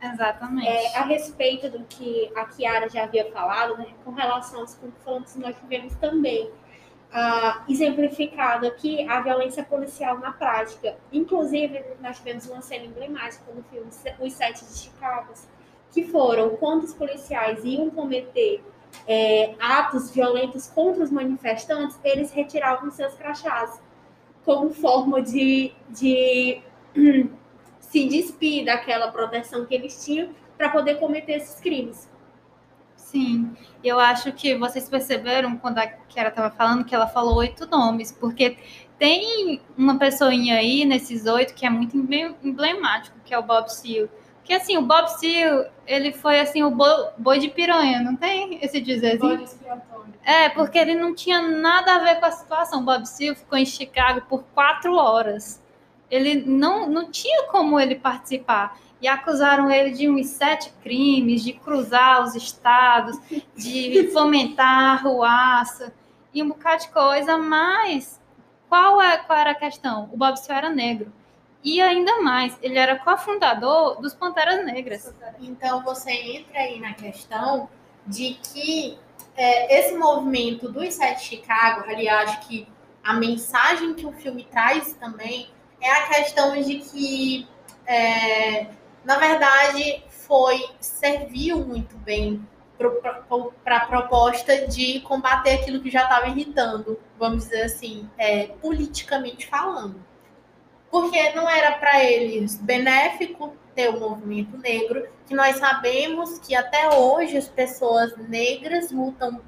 Exatamente. 0.00 0.68
É, 0.68 0.96
a 0.96 1.02
respeito 1.04 1.70
do 1.70 1.84
que 1.84 2.30
a 2.36 2.44
Kiara 2.44 2.88
já 2.88 3.04
havia 3.04 3.30
falado, 3.32 3.76
né, 3.76 3.86
com 4.04 4.12
relação 4.12 4.60
aos 4.60 4.74
confrontos 4.74 5.34
nós 5.36 5.56
tivemos 5.56 5.94
também 5.96 6.50
ah, 7.12 7.64
exemplificado 7.68 8.66
aqui 8.66 9.08
a 9.08 9.20
violência 9.20 9.64
policial 9.64 10.18
na 10.18 10.32
prática. 10.32 10.96
Inclusive, 11.12 11.84
nós 12.00 12.18
tivemos 12.18 12.46
uma 12.46 12.62
cena 12.62 12.84
emblemática 12.84 13.52
no 13.52 13.62
filme 13.64 13.88
Os 14.20 14.32
Sete 14.32 14.64
de 14.64 14.76
Chicago, 14.76 15.32
que 15.90 16.04
foram 16.04 16.50
quando 16.56 16.84
os 16.84 16.94
policiais 16.94 17.64
iam 17.64 17.90
cometer 17.90 18.62
é, 19.06 19.54
atos 19.58 20.10
violentos 20.10 20.66
contra 20.66 21.02
os 21.02 21.10
manifestantes, 21.10 21.98
eles 22.04 22.30
retiravam 22.30 22.90
seus 22.90 23.14
crachás 23.14 23.80
como 24.44 24.70
forma 24.70 25.20
de, 25.20 25.72
de 25.90 26.62
se 27.80 28.08
despir 28.08 28.64
daquela 28.64 29.10
proteção 29.10 29.64
que 29.64 29.74
eles 29.74 30.04
tinham 30.04 30.30
para 30.56 30.70
poder 30.70 30.96
cometer 30.96 31.32
esses 31.32 31.60
crimes. 31.60 32.08
Sim, 32.96 33.56
eu 33.82 33.98
acho 33.98 34.32
que 34.32 34.54
vocês 34.56 34.88
perceberam 34.88 35.56
quando 35.56 35.78
a 35.78 35.86
Kiara 35.86 36.28
estava 36.28 36.50
falando 36.50 36.84
que 36.84 36.94
ela 36.94 37.06
falou 37.06 37.36
oito 37.36 37.66
nomes, 37.66 38.12
porque 38.12 38.58
tem 38.98 39.62
uma 39.76 39.98
pessoinha 39.98 40.56
aí 40.56 40.84
nesses 40.84 41.24
oito 41.24 41.54
que 41.54 41.64
é 41.64 41.70
muito 41.70 41.96
emblemático, 41.96 43.18
que 43.24 43.32
é 43.32 43.38
o 43.38 43.42
Bob 43.42 43.68
Seale. 43.68 44.10
Porque 44.38 44.54
assim, 44.54 44.76
o 44.76 44.82
Bob 44.82 45.08
Seale, 45.08 45.68
ele 45.86 46.12
foi 46.12 46.40
assim 46.40 46.62
o 46.62 46.70
boi 47.18 47.38
de 47.38 47.48
piranha, 47.48 48.00
não 48.00 48.16
tem 48.16 48.58
esse 48.62 48.80
dizerzinho? 48.80 49.44
É, 50.24 50.48
porque 50.48 50.78
ele 50.78 50.94
não 50.94 51.14
tinha 51.14 51.40
nada 51.40 51.96
a 51.96 51.98
ver 51.98 52.18
com 52.18 52.26
a 52.26 52.30
situação. 52.30 52.80
O 52.80 52.84
Bob 52.84 53.06
Seale 53.06 53.36
ficou 53.36 53.58
em 53.58 53.66
Chicago 53.66 54.22
por 54.28 54.42
quatro 54.54 54.94
horas. 54.94 55.62
Ele 56.10 56.36
não, 56.46 56.88
não 56.88 57.10
tinha 57.10 57.44
como 57.48 57.78
ele 57.78 57.94
participar 57.94 58.78
e 59.00 59.06
acusaram 59.06 59.70
ele 59.70 59.90
de 59.90 60.08
uns 60.08 60.26
sete 60.28 60.72
crimes, 60.82 61.42
de 61.42 61.52
cruzar 61.52 62.22
os 62.24 62.34
estados, 62.34 63.18
de 63.56 64.08
fomentar 64.12 64.94
a 64.94 64.96
ruaça 64.96 65.92
e 66.32 66.42
um 66.42 66.48
bocado 66.48 66.82
de 66.82 66.88
coisa, 66.88 67.38
mas 67.38 68.20
qual, 68.68 69.00
é, 69.00 69.18
qual 69.18 69.38
era 69.38 69.52
a 69.52 69.54
questão? 69.54 70.08
O 70.12 70.16
Bob 70.16 70.36
Seale 70.36 70.66
era 70.66 70.74
negro. 70.74 71.12
E 71.68 71.82
ainda 71.82 72.22
mais, 72.22 72.56
ele 72.62 72.78
era 72.78 72.98
cofundador 72.98 74.00
dos 74.00 74.14
Panteras 74.14 74.64
Negras. 74.64 75.12
Então 75.38 75.82
você 75.82 76.10
entra 76.10 76.60
aí 76.60 76.80
na 76.80 76.94
questão 76.94 77.68
de 78.06 78.38
que 78.42 78.98
é, 79.36 79.78
esse 79.78 79.94
movimento 79.94 80.72
dos 80.72 80.94
Sete 80.94 81.24
Chicago, 81.24 81.84
aliás, 81.86 82.36
que 82.46 82.66
a 83.04 83.12
mensagem 83.12 83.92
que 83.92 84.06
o 84.06 84.12
filme 84.12 84.44
traz 84.50 84.94
também 84.94 85.50
é 85.78 85.90
a 85.90 86.06
questão 86.06 86.58
de 86.58 86.78
que 86.78 87.46
é, 87.86 88.68
na 89.04 89.18
verdade, 89.18 90.02
foi 90.08 90.64
serviu 90.80 91.58
muito 91.58 91.98
bem 91.98 92.42
para 92.78 93.76
a 93.76 93.86
proposta 93.86 94.66
de 94.68 95.00
combater 95.00 95.56
aquilo 95.56 95.82
que 95.82 95.90
já 95.90 96.04
estava 96.04 96.28
irritando, 96.28 96.98
vamos 97.18 97.44
dizer 97.44 97.64
assim, 97.64 98.08
é, 98.16 98.46
politicamente 98.62 99.46
falando. 99.46 100.08
Porque 100.90 101.30
não 101.32 101.48
era 101.48 101.72
para 101.72 102.02
eles 102.02 102.56
benéfico 102.56 103.54
ter 103.74 103.90
o 103.90 104.00
movimento 104.00 104.56
negro, 104.56 105.06
que 105.26 105.34
nós 105.34 105.56
sabemos 105.56 106.38
que 106.38 106.54
até 106.54 106.94
hoje 106.96 107.36
as 107.36 107.46
pessoas 107.46 108.16
negras 108.16 108.90
lutam 108.90 109.40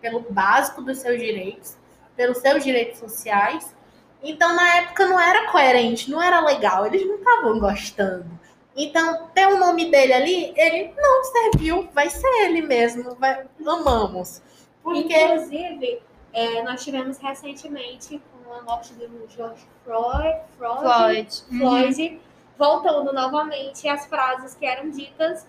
pelo 0.00 0.20
básico 0.20 0.82
dos 0.82 0.98
seus 0.98 1.18
direitos, 1.18 1.76
pelos 2.16 2.38
seus 2.38 2.62
direitos 2.62 2.98
sociais. 2.98 3.74
Então, 4.22 4.54
na 4.54 4.76
época, 4.76 5.06
não 5.06 5.18
era 5.18 5.50
coerente, 5.50 6.10
não 6.10 6.20
era 6.22 6.40
legal, 6.40 6.86
eles 6.86 7.06
não 7.06 7.16
estavam 7.16 7.58
gostando. 7.58 8.38
Então, 8.76 9.28
ter 9.34 9.46
o 9.46 9.58
nome 9.58 9.90
dele 9.90 10.12
ali, 10.12 10.52
ele 10.56 10.92
não 10.96 11.24
serviu, 11.24 11.88
vai 11.92 12.10
ser 12.10 12.28
ele 12.44 12.62
mesmo, 12.62 13.14
vai, 13.16 13.44
amamos. 13.66 14.42
Porque... 14.82 15.16
Inclusive, 15.16 16.02
é, 16.32 16.62
nós 16.62 16.84
tivemos 16.84 17.18
recentemente 17.18 18.20
com 18.48 18.54
a 18.54 18.62
morte 18.62 18.94
do 18.94 19.28
George 19.28 19.62
Floyd, 19.84 20.40
Floyd, 20.56 20.80
Floyd, 20.80 21.44
Floyd 21.58 22.02
uhum. 22.02 22.20
voltando 22.56 23.12
novamente 23.12 23.86
às 23.86 24.06
frases 24.06 24.54
que 24.54 24.64
eram 24.64 24.88
ditas 24.90 25.46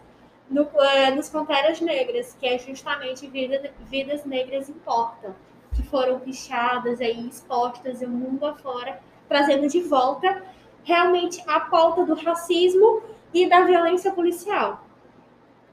no, 0.49 0.67
é, 0.81 1.09
nos 1.11 1.29
Panteras 1.29 1.79
Negras, 1.79 2.35
que 2.37 2.45
é 2.45 2.59
justamente 2.59 3.25
vida, 3.27 3.71
vidas 3.89 4.25
negras 4.25 4.67
importam, 4.67 5.33
que 5.73 5.81
foram 5.83 6.19
pichadas 6.19 6.99
aí, 6.99 7.27
expostas 7.27 8.01
o 8.01 8.09
mundo 8.09 8.45
afora, 8.45 8.99
trazendo 9.29 9.67
de 9.69 9.81
volta 9.81 10.43
realmente 10.83 11.41
a 11.47 11.61
pauta 11.61 12.05
do 12.05 12.15
racismo 12.15 13.01
e 13.33 13.47
da 13.47 13.61
violência 13.61 14.11
policial. 14.11 14.83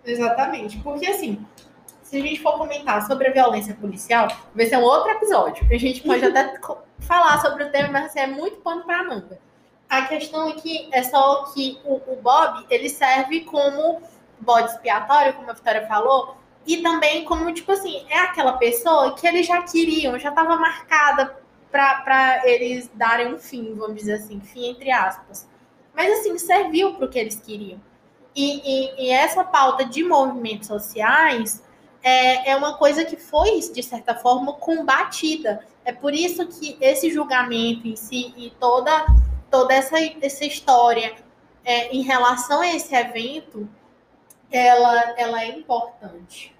Exatamente, 0.04 0.78
porque 0.78 1.06
assim, 1.06 1.44
se 2.02 2.18
a 2.18 2.20
gente 2.20 2.40
for 2.40 2.56
comentar 2.56 3.04
sobre 3.04 3.26
a 3.28 3.32
violência 3.32 3.74
policial, 3.74 4.28
vai 4.54 4.66
ser 4.66 4.76
um 4.76 4.82
outro 4.82 5.10
episódio. 5.10 5.66
A 5.68 5.76
gente 5.76 6.02
pode 6.02 6.24
até 6.24 6.56
falar 6.98 7.40
sobre 7.40 7.64
o 7.64 7.70
tema, 7.70 7.88
mas 7.90 8.06
assim, 8.06 8.20
é 8.20 8.26
muito 8.26 8.56
pano 8.58 8.84
para 8.84 9.04
manga. 9.04 9.38
A 9.88 10.02
questão 10.02 10.48
é 10.48 10.52
que 10.54 10.88
é 10.92 11.02
só 11.02 11.44
que 11.52 11.80
o, 11.84 11.94
o 12.12 12.16
Bob 12.20 12.66
ele 12.68 12.88
serve 12.88 13.42
como 13.42 14.02
bode 14.40 14.70
expiatório, 14.70 15.34
como 15.34 15.50
a 15.50 15.54
Vitória 15.54 15.86
falou, 15.86 16.36
e 16.66 16.78
também 16.78 17.24
como, 17.24 17.52
tipo 17.52 17.70
assim, 17.72 18.04
é 18.08 18.18
aquela 18.18 18.54
pessoa 18.54 19.14
que 19.14 19.26
eles 19.26 19.46
já 19.46 19.62
queriam, 19.62 20.18
já 20.18 20.30
estava 20.30 20.56
marcada 20.56 21.36
para 21.70 22.42
eles 22.44 22.90
darem 22.94 23.34
um 23.34 23.38
fim, 23.38 23.74
vamos 23.74 23.96
dizer 23.96 24.14
assim, 24.14 24.40
fim 24.40 24.70
entre 24.70 24.90
aspas. 24.90 25.48
Mas, 25.94 26.20
assim, 26.20 26.36
serviu 26.38 26.94
para 26.94 27.06
o 27.06 27.08
que 27.08 27.18
eles 27.18 27.36
queriam. 27.36 27.80
E, 28.34 28.60
e, 28.64 29.06
e, 29.06 29.10
essa 29.10 29.42
pauta 29.44 29.84
de 29.84 30.04
movimentos 30.04 30.68
sociais 30.68 31.62
é, 32.06 32.52
é 32.52 32.56
uma 32.56 32.74
coisa 32.74 33.04
que 33.04 33.16
foi, 33.16 33.58
de 33.58 33.82
certa 33.82 34.14
forma, 34.14 34.52
combatida. 34.52 35.66
É 35.84 35.92
por 35.92 36.14
isso 36.14 36.46
que 36.46 36.78
esse 36.80 37.10
julgamento 37.10 37.88
em 37.88 37.96
si 37.96 38.32
e 38.36 38.50
toda, 38.60 39.04
toda 39.50 39.74
essa, 39.74 39.96
essa 40.22 40.44
história 40.44 41.16
é, 41.64 41.92
em 41.92 42.02
relação 42.02 42.60
a 42.60 42.68
esse 42.68 42.94
evento, 42.94 43.68
ela, 44.52 45.14
ela 45.18 45.42
é 45.42 45.48
importante. 45.48 46.54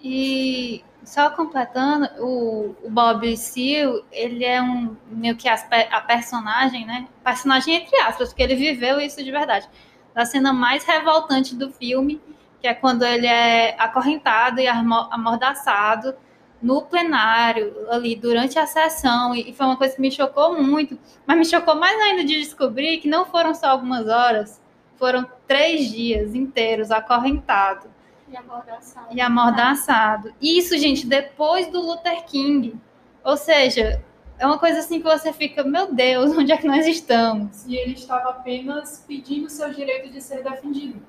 E 0.00 0.84
só 1.02 1.30
completando, 1.30 2.08
o, 2.20 2.76
o 2.84 2.88
Bob 2.88 3.36
Seale, 3.36 4.04
ele 4.12 4.44
é 4.44 4.62
um 4.62 4.96
meio 5.08 5.36
que 5.36 5.48
a, 5.48 5.56
a 5.90 6.00
personagem, 6.02 6.86
né? 6.86 7.08
Personagem 7.24 7.74
entre 7.74 7.96
aspas, 8.02 8.28
porque 8.28 8.44
ele 8.44 8.54
viveu 8.54 9.00
isso 9.00 9.24
de 9.24 9.30
verdade. 9.32 9.68
Da 10.14 10.24
cena 10.24 10.52
mais 10.52 10.84
revoltante 10.84 11.56
do 11.56 11.72
filme, 11.72 12.20
que 12.60 12.66
é 12.66 12.74
quando 12.74 13.04
ele 13.04 13.26
é 13.26 13.74
acorrentado 13.78 14.60
e 14.60 14.68
amordaçado 14.68 16.14
no 16.60 16.82
plenário, 16.82 17.74
ali 17.90 18.14
durante 18.14 18.58
a 18.58 18.66
sessão, 18.66 19.34
e 19.34 19.52
foi 19.54 19.64
uma 19.64 19.76
coisa 19.76 19.94
que 19.94 20.00
me 20.00 20.10
chocou 20.10 20.62
muito, 20.62 20.98
mas 21.26 21.38
me 21.38 21.44
chocou 21.44 21.74
mais 21.74 21.98
ainda 22.00 22.22
de 22.22 22.38
descobrir 22.38 22.98
que 22.98 23.08
não 23.08 23.24
foram 23.24 23.54
só 23.54 23.68
algumas 23.68 24.06
horas, 24.06 24.60
foram 24.96 25.26
três 25.46 25.90
dias 25.90 26.34
inteiros 26.34 26.90
acorrentado 26.90 27.88
e 28.30 28.36
amordaçado. 28.36 29.06
E 29.10 29.20
amordaçado. 29.20 30.34
Isso, 30.40 30.78
gente, 30.78 31.06
depois 31.06 31.66
do 31.66 31.80
Luther 31.80 32.24
King. 32.24 32.78
Ou 33.24 33.36
seja, 33.36 34.02
é 34.38 34.46
uma 34.46 34.58
coisa 34.58 34.78
assim 34.78 34.98
que 34.98 35.04
você 35.04 35.32
fica, 35.32 35.64
meu 35.64 35.92
Deus, 35.92 36.30
onde 36.36 36.52
é 36.52 36.56
que 36.56 36.66
nós 36.66 36.86
estamos? 36.86 37.66
E 37.66 37.76
ele 37.76 37.94
estava 37.94 38.30
apenas 38.30 39.04
pedindo 39.06 39.50
seu 39.50 39.72
direito 39.74 40.10
de 40.10 40.20
ser 40.20 40.42
defendido. 40.42 41.02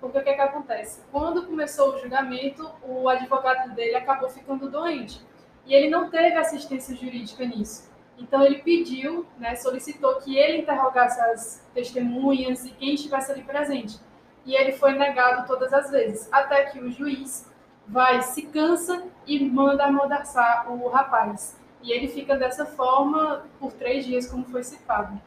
Porque 0.00 0.18
o 0.18 0.22
que, 0.22 0.30
é 0.30 0.34
que 0.34 0.40
acontece? 0.40 1.02
Quando 1.10 1.46
começou 1.46 1.94
o 1.94 1.98
julgamento, 1.98 2.70
o 2.82 3.08
advogado 3.08 3.74
dele 3.74 3.96
acabou 3.96 4.28
ficando 4.28 4.70
doente. 4.70 5.20
E 5.64 5.74
ele 5.74 5.88
não 5.88 6.10
teve 6.10 6.34
assistência 6.36 6.94
jurídica 6.94 7.44
nisso. 7.44 7.90
Então 8.18 8.42
ele 8.42 8.58
pediu, 8.58 9.26
né, 9.38 9.56
solicitou 9.56 10.16
que 10.16 10.36
ele 10.36 10.58
interrogasse 10.58 11.20
as 11.20 11.66
testemunhas 11.74 12.64
e 12.64 12.70
quem 12.70 12.94
estivesse 12.94 13.32
ali 13.32 13.42
presente 13.42 13.98
e 14.46 14.54
ele 14.54 14.72
foi 14.72 14.92
negado 14.92 15.46
todas 15.46 15.72
as 15.72 15.90
vezes, 15.90 16.28
até 16.32 16.66
que 16.66 16.78
o 16.78 16.90
juiz 16.90 17.50
vai, 17.86 18.22
se 18.22 18.42
cansa 18.42 19.04
e 19.26 19.44
manda 19.44 19.84
amordaçar 19.84 20.72
o 20.72 20.88
rapaz. 20.88 21.60
E 21.82 21.92
ele 21.92 22.08
fica 22.08 22.36
dessa 22.36 22.64
forma 22.64 23.44
por 23.58 23.72
três 23.72 24.06
dias, 24.06 24.30
como 24.30 24.44
foi 24.44 24.62
citado. 24.62 25.20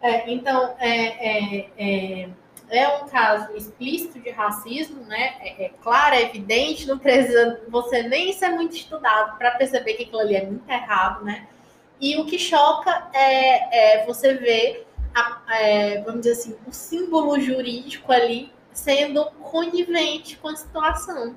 É, 0.00 0.30
então, 0.32 0.74
é, 0.78 1.66
é, 1.76 2.30
é, 2.68 2.78
é, 2.78 2.98
um 2.98 3.08
caso 3.08 3.54
explícito 3.56 4.18
de 4.20 4.30
racismo, 4.30 5.02
né? 5.04 5.36
É, 5.40 5.66
é 5.66 5.70
claro, 5.82 6.14
é 6.14 6.22
evidente, 6.22 6.86
não 6.86 6.98
precisa 6.98 7.62
você 7.68 8.02
nem 8.02 8.32
ser 8.32 8.50
muito 8.50 8.76
estudado 8.76 9.36
para 9.38 9.52
perceber 9.52 9.94
que 9.94 10.04
aquilo 10.04 10.20
ali 10.20 10.36
é 10.36 10.44
muito 10.44 10.68
errado, 10.68 11.24
né? 11.24 11.46
E 12.00 12.16
o 12.18 12.26
que 12.26 12.38
choca 12.38 13.08
é, 13.14 14.00
é 14.00 14.06
você 14.06 14.34
ver 14.34 14.86
a, 15.14 15.42
é, 15.50 16.02
vamos 16.02 16.20
dizer 16.20 16.32
assim, 16.32 16.56
o 16.66 16.72
símbolo 16.72 17.40
jurídico 17.40 18.12
ali 18.12 18.52
sendo 18.72 19.24
conivente 19.42 20.36
com 20.36 20.48
a 20.48 20.56
situação. 20.56 21.34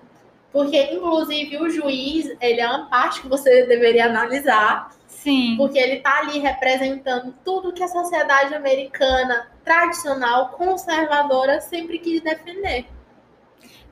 Porque, 0.52 0.82
inclusive, 0.92 1.58
o 1.58 1.70
juiz, 1.70 2.36
ele 2.42 2.60
é 2.60 2.68
uma 2.68 2.90
parte 2.90 3.22
que 3.22 3.28
você 3.28 3.66
deveria 3.66 4.08
analisar. 4.08 4.92
Sim. 5.20 5.56
Porque 5.58 5.78
ele 5.78 5.98
tá 5.98 6.20
ali 6.20 6.40
representando 6.40 7.36
tudo 7.44 7.74
que 7.74 7.84
a 7.84 7.90
sociedade 7.90 8.56
americana 8.56 9.52
tradicional, 9.66 10.50
conservadora, 10.52 11.60
sempre 11.60 12.00
quis 12.00 12.22
defender. 12.22 12.86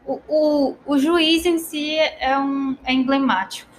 O, 0.05 0.21
o, 0.29 0.77
o 0.85 0.97
juiz 0.97 1.45
em 1.45 1.57
si 1.57 1.97
é, 1.99 2.37
um, 2.39 2.77
é 2.85 2.93
emblemático, 2.93 3.69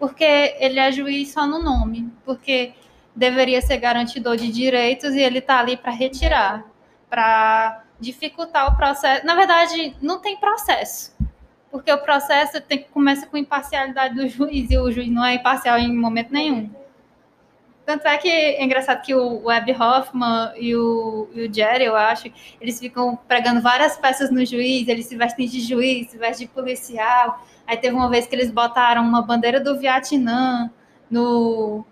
porque 0.00 0.56
ele 0.58 0.80
é 0.80 0.90
juiz 0.90 1.32
só 1.32 1.46
no 1.46 1.62
nome, 1.62 2.12
porque 2.24 2.74
deveria 3.14 3.62
ser 3.62 3.76
garantidor 3.76 4.36
de 4.36 4.50
direitos 4.50 5.14
e 5.14 5.20
ele 5.20 5.38
está 5.38 5.60
ali 5.60 5.76
para 5.76 5.92
retirar, 5.92 6.64
para 7.08 7.84
dificultar 8.00 8.72
o 8.72 8.76
processo. 8.76 9.24
Na 9.24 9.36
verdade, 9.36 9.96
não 10.02 10.18
tem 10.18 10.36
processo, 10.38 11.16
porque 11.70 11.92
o 11.92 11.98
processo 11.98 12.60
tem, 12.60 12.82
começa 12.82 13.28
com 13.28 13.36
imparcialidade 13.36 14.16
do 14.16 14.28
juiz 14.28 14.68
e 14.72 14.76
o 14.76 14.90
juiz 14.90 15.08
não 15.08 15.24
é 15.24 15.34
imparcial 15.34 15.78
em 15.78 15.96
momento 15.96 16.32
nenhum. 16.32 16.68
Tanto 17.86 18.08
é 18.08 18.18
que 18.18 18.28
é 18.28 18.64
engraçado 18.64 19.00
que 19.00 19.14
o 19.14 19.44
Webb 19.44 19.70
Hoffman 19.80 20.52
e 20.56 20.74
o, 20.74 21.28
e 21.32 21.46
o 21.46 21.54
Jerry, 21.54 21.84
eu 21.84 21.94
acho, 21.94 22.28
eles 22.60 22.80
ficam 22.80 23.14
pregando 23.28 23.60
várias 23.60 23.96
peças 23.96 24.28
no 24.28 24.44
juiz, 24.44 24.88
eles 24.88 25.06
se 25.06 25.14
vestem 25.16 25.46
de 25.46 25.60
juiz, 25.60 26.10
se 26.10 26.18
vestem 26.18 26.48
de 26.48 26.52
policial. 26.52 27.40
Aí 27.64 27.76
teve 27.76 27.94
uma 27.94 28.10
vez 28.10 28.26
que 28.26 28.34
eles 28.34 28.50
botaram 28.50 29.02
uma 29.02 29.22
bandeira 29.22 29.60
do 29.60 29.78
Vietnã 29.78 30.68
no, 31.08 31.86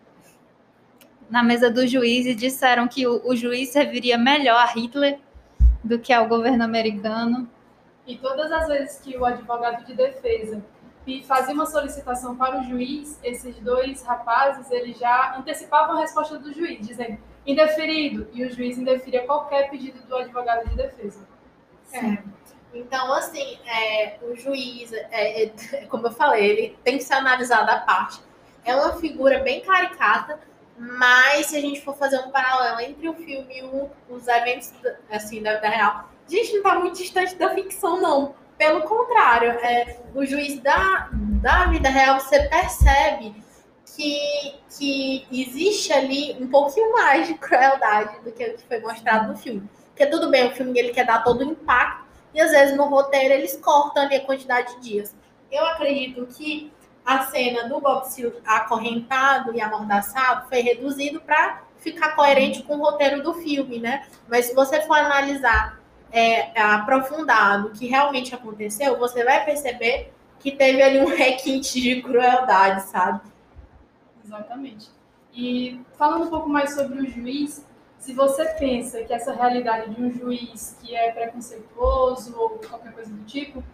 na 1.31 1.45
mesa 1.45 1.71
do 1.71 1.87
juiz 1.87 2.27
e 2.27 2.35
disseram 2.35 2.89
que 2.89 3.07
o, 3.07 3.23
o 3.25 3.37
juiz 3.37 3.69
serviria 3.69 4.19
melhor 4.19 4.59
a 4.59 4.67
Hitler 4.67 5.21
do 5.85 5.97
que 5.97 6.13
ao 6.13 6.27
governo 6.27 6.65
americano. 6.65 7.49
E 8.05 8.17
todas 8.17 8.51
as 8.51 8.67
vezes 8.67 9.01
que 9.01 9.17
o 9.17 9.25
advogado 9.25 9.87
de 9.87 9.95
defesa 9.95 10.61
e 11.07 11.23
fazia 11.23 11.55
uma 11.55 11.67
solicitação 11.67 12.37
para 12.37 12.61
o 12.61 12.63
juiz, 12.65 13.19
esses 13.23 13.57
dois 13.57 14.03
rapazes, 14.03 14.71
eles 14.71 14.99
já 14.99 15.37
antecipavam 15.37 15.97
a 15.97 16.01
resposta 16.01 16.39
do 16.39 16.53
juiz, 16.53 16.87
dizendo 16.87 17.19
indeferido, 17.47 18.27
e 18.33 18.45
o 18.45 18.51
juiz 18.51 18.79
indeferia 18.79 19.25
qualquer 19.27 19.69
pedido 19.71 20.03
do 20.07 20.17
advogado 20.17 20.69
de 20.69 20.77
defesa. 20.77 21.29
É. 21.93 22.19
Então, 22.73 23.13
assim, 23.13 23.59
é, 23.67 24.19
o 24.23 24.35
juiz, 24.35 24.93
é, 24.93 25.45
é, 25.45 25.49
como 25.89 26.07
eu 26.07 26.13
falei, 26.13 26.45
ele 26.45 26.79
tem 26.83 26.99
que 26.99 27.05
ser 27.05 27.15
analisado 27.15 27.71
à 27.71 27.79
parte. 27.81 28.21
É 28.65 28.75
uma 28.75 28.95
figura 28.95 29.41
bem 29.41 29.61
caricata, 29.61 30.41
mas 30.77 31.47
se 31.47 31.57
a 31.57 31.61
gente 31.61 31.83
for 31.83 31.95
fazer 31.97 32.19
um 32.19 32.31
paralelo 32.31 32.81
entre 32.81 33.09
o 33.09 33.15
filme 33.15 33.59
e 33.59 33.63
o, 33.63 33.91
os 34.09 34.27
eventos 34.27 34.73
assim, 35.11 35.43
da 35.43 35.55
vida 35.57 35.69
real, 35.69 36.09
a 36.27 36.31
gente 36.31 36.51
não 36.53 36.59
está 36.59 36.75
muito 36.79 36.97
distante 36.97 37.37
da 37.37 37.55
ficção, 37.55 38.01
não. 38.01 38.35
Pelo 38.57 38.83
contrário, 38.83 39.51
é, 39.51 39.99
o 40.15 40.25
juiz 40.25 40.61
da, 40.61 41.09
da 41.13 41.67
vida 41.67 41.89
real, 41.89 42.21
você 42.21 42.49
percebe 42.49 43.35
que, 43.97 44.55
que 44.77 45.27
existe 45.31 45.93
ali 45.93 46.37
um 46.41 46.49
pouquinho 46.49 46.93
mais 46.93 47.27
de 47.27 47.35
crueldade 47.35 48.21
do 48.21 48.33
que 48.33 48.45
o 48.45 48.57
que 48.57 48.67
foi 48.67 48.81
mostrado 48.81 49.29
no 49.29 49.37
filme. 49.37 49.69
Porque 49.89 50.07
tudo 50.07 50.31
bem, 50.31 50.49
o 50.49 50.55
filme 50.55 50.79
ele 50.79 50.93
quer 50.93 51.07
dar 51.07 51.23
todo 51.23 51.41
o 51.41 51.45
impacto, 51.45 52.05
e 52.33 52.41
às 52.41 52.51
vezes 52.51 52.77
no 52.77 52.85
roteiro 52.85 53.35
eles 53.35 53.57
cortam 53.57 54.03
ali 54.03 54.17
a 54.17 54.25
quantidade 54.25 54.75
de 54.75 54.81
dias. 54.81 55.15
Eu 55.51 55.65
acredito 55.67 56.27
que 56.27 56.73
a 57.05 57.25
cena 57.25 57.69
do 57.69 57.81
Bob 57.81 58.05
Seale 58.05 58.41
acorrentado 58.45 59.55
e 59.55 59.61
amordaçado 59.61 60.49
foi 60.49 60.61
reduzido 60.61 61.21
para 61.21 61.63
ficar 61.79 62.17
coerente 62.17 62.63
com 62.63 62.77
o 62.77 62.83
roteiro 62.83 63.23
do 63.23 63.35
filme, 63.35 63.79
né? 63.79 64.07
Mas 64.27 64.47
se 64.47 64.55
você 64.55 64.81
for 64.83 64.97
analisar 64.97 65.79
é, 66.15 66.57
aprofundado 66.61 67.69
o 67.69 67.71
que 67.73 67.89
realmente 67.89 68.33
aconteceu, 68.33 68.97
você 68.97 69.25
vai 69.25 69.45
perceber 69.45 70.13
que 70.39 70.53
teve 70.53 70.81
ali 70.81 71.01
um 71.01 71.09
requinte 71.11 71.81
de 71.81 72.01
crueldade, 72.01 72.83
sabe? 72.83 73.21
Exatamente. 74.25 74.89
E 75.35 75.81
falando 75.99 76.27
um 76.27 76.31
pouco 76.31 76.49
mais 76.49 76.73
sobre 76.73 77.01
o 77.01 77.07
juiz, 77.11 77.67
se 77.99 78.13
você 78.13 78.45
pensa 78.45 79.03
que 79.03 79.13
essa 79.13 79.33
realidade 79.33 79.93
de 79.93 80.01
um 80.01 80.13
juiz 80.13 80.79
que 80.81 80.95
é 80.95 81.11
preconceituoso 81.11 82.39
ou 82.39 82.51
qualquer 82.61 82.93
coisa 82.93 83.13
do 83.13 83.25
tipo, 83.25 83.65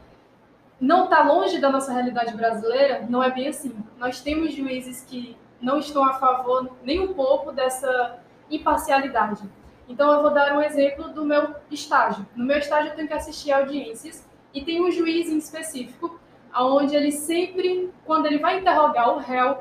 não 0.80 1.04
está 1.04 1.22
longe 1.22 1.60
da 1.60 1.70
nossa 1.70 1.92
realidade 1.92 2.34
brasileira, 2.34 3.06
não 3.06 3.22
é 3.22 3.30
bem 3.30 3.48
assim. 3.48 3.74
Nós 3.98 4.22
temos 4.22 4.54
juízes 4.54 5.02
que 5.02 5.36
não 5.60 5.78
estão 5.78 6.02
a 6.02 6.14
favor 6.14 6.74
nem 6.82 7.00
um 7.00 7.12
pouco 7.12 7.52
dessa 7.52 8.18
imparcialidade. 8.50 9.42
Então, 9.90 10.12
eu 10.12 10.22
vou 10.22 10.30
dar 10.32 10.56
um 10.56 10.62
exemplo 10.62 11.08
do 11.08 11.24
meu 11.24 11.52
estágio. 11.68 12.24
No 12.36 12.44
meu 12.44 12.58
estágio, 12.58 12.92
eu 12.92 12.94
tenho 12.94 13.08
que 13.08 13.12
assistir 13.12 13.50
audiências 13.50 14.24
e 14.54 14.64
tem 14.64 14.80
um 14.80 14.88
juiz 14.88 15.28
em 15.28 15.36
específico, 15.36 16.20
onde 16.54 16.94
ele 16.94 17.10
sempre, 17.10 17.90
quando 18.06 18.26
ele 18.26 18.38
vai 18.38 18.60
interrogar 18.60 19.12
o 19.12 19.18
réu, 19.18 19.58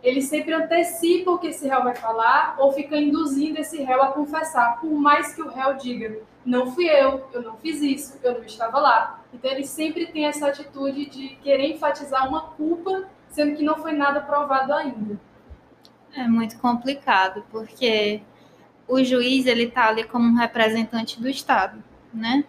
ele 0.00 0.22
sempre 0.22 0.54
antecipa 0.54 1.32
o 1.32 1.38
que 1.38 1.48
esse 1.48 1.66
réu 1.66 1.82
vai 1.82 1.96
falar 1.96 2.54
ou 2.60 2.72
fica 2.72 2.96
induzindo 2.96 3.58
esse 3.58 3.82
réu 3.82 4.00
a 4.00 4.12
confessar, 4.12 4.80
por 4.80 4.92
mais 4.92 5.34
que 5.34 5.42
o 5.42 5.48
réu 5.48 5.74
diga: 5.74 6.16
não 6.46 6.70
fui 6.70 6.88
eu, 6.88 7.28
eu 7.32 7.42
não 7.42 7.56
fiz 7.56 7.82
isso, 7.82 8.20
eu 8.22 8.34
não 8.34 8.44
estava 8.44 8.78
lá. 8.78 9.20
Então, 9.34 9.50
ele 9.50 9.66
sempre 9.66 10.06
tem 10.06 10.26
essa 10.26 10.46
atitude 10.46 11.06
de 11.06 11.30
querer 11.42 11.72
enfatizar 11.72 12.28
uma 12.28 12.50
culpa, 12.50 13.08
sendo 13.30 13.56
que 13.56 13.64
não 13.64 13.74
foi 13.74 13.92
nada 13.92 14.20
provado 14.20 14.72
ainda. 14.72 15.18
É 16.14 16.22
muito 16.28 16.56
complicado, 16.58 17.44
porque 17.50 18.22
o 18.88 19.02
juiz 19.02 19.46
ele 19.46 19.64
está 19.64 19.88
ali 19.88 20.04
como 20.04 20.26
um 20.26 20.36
representante 20.36 21.20
do 21.20 21.28
Estado, 21.28 21.82
né? 22.12 22.44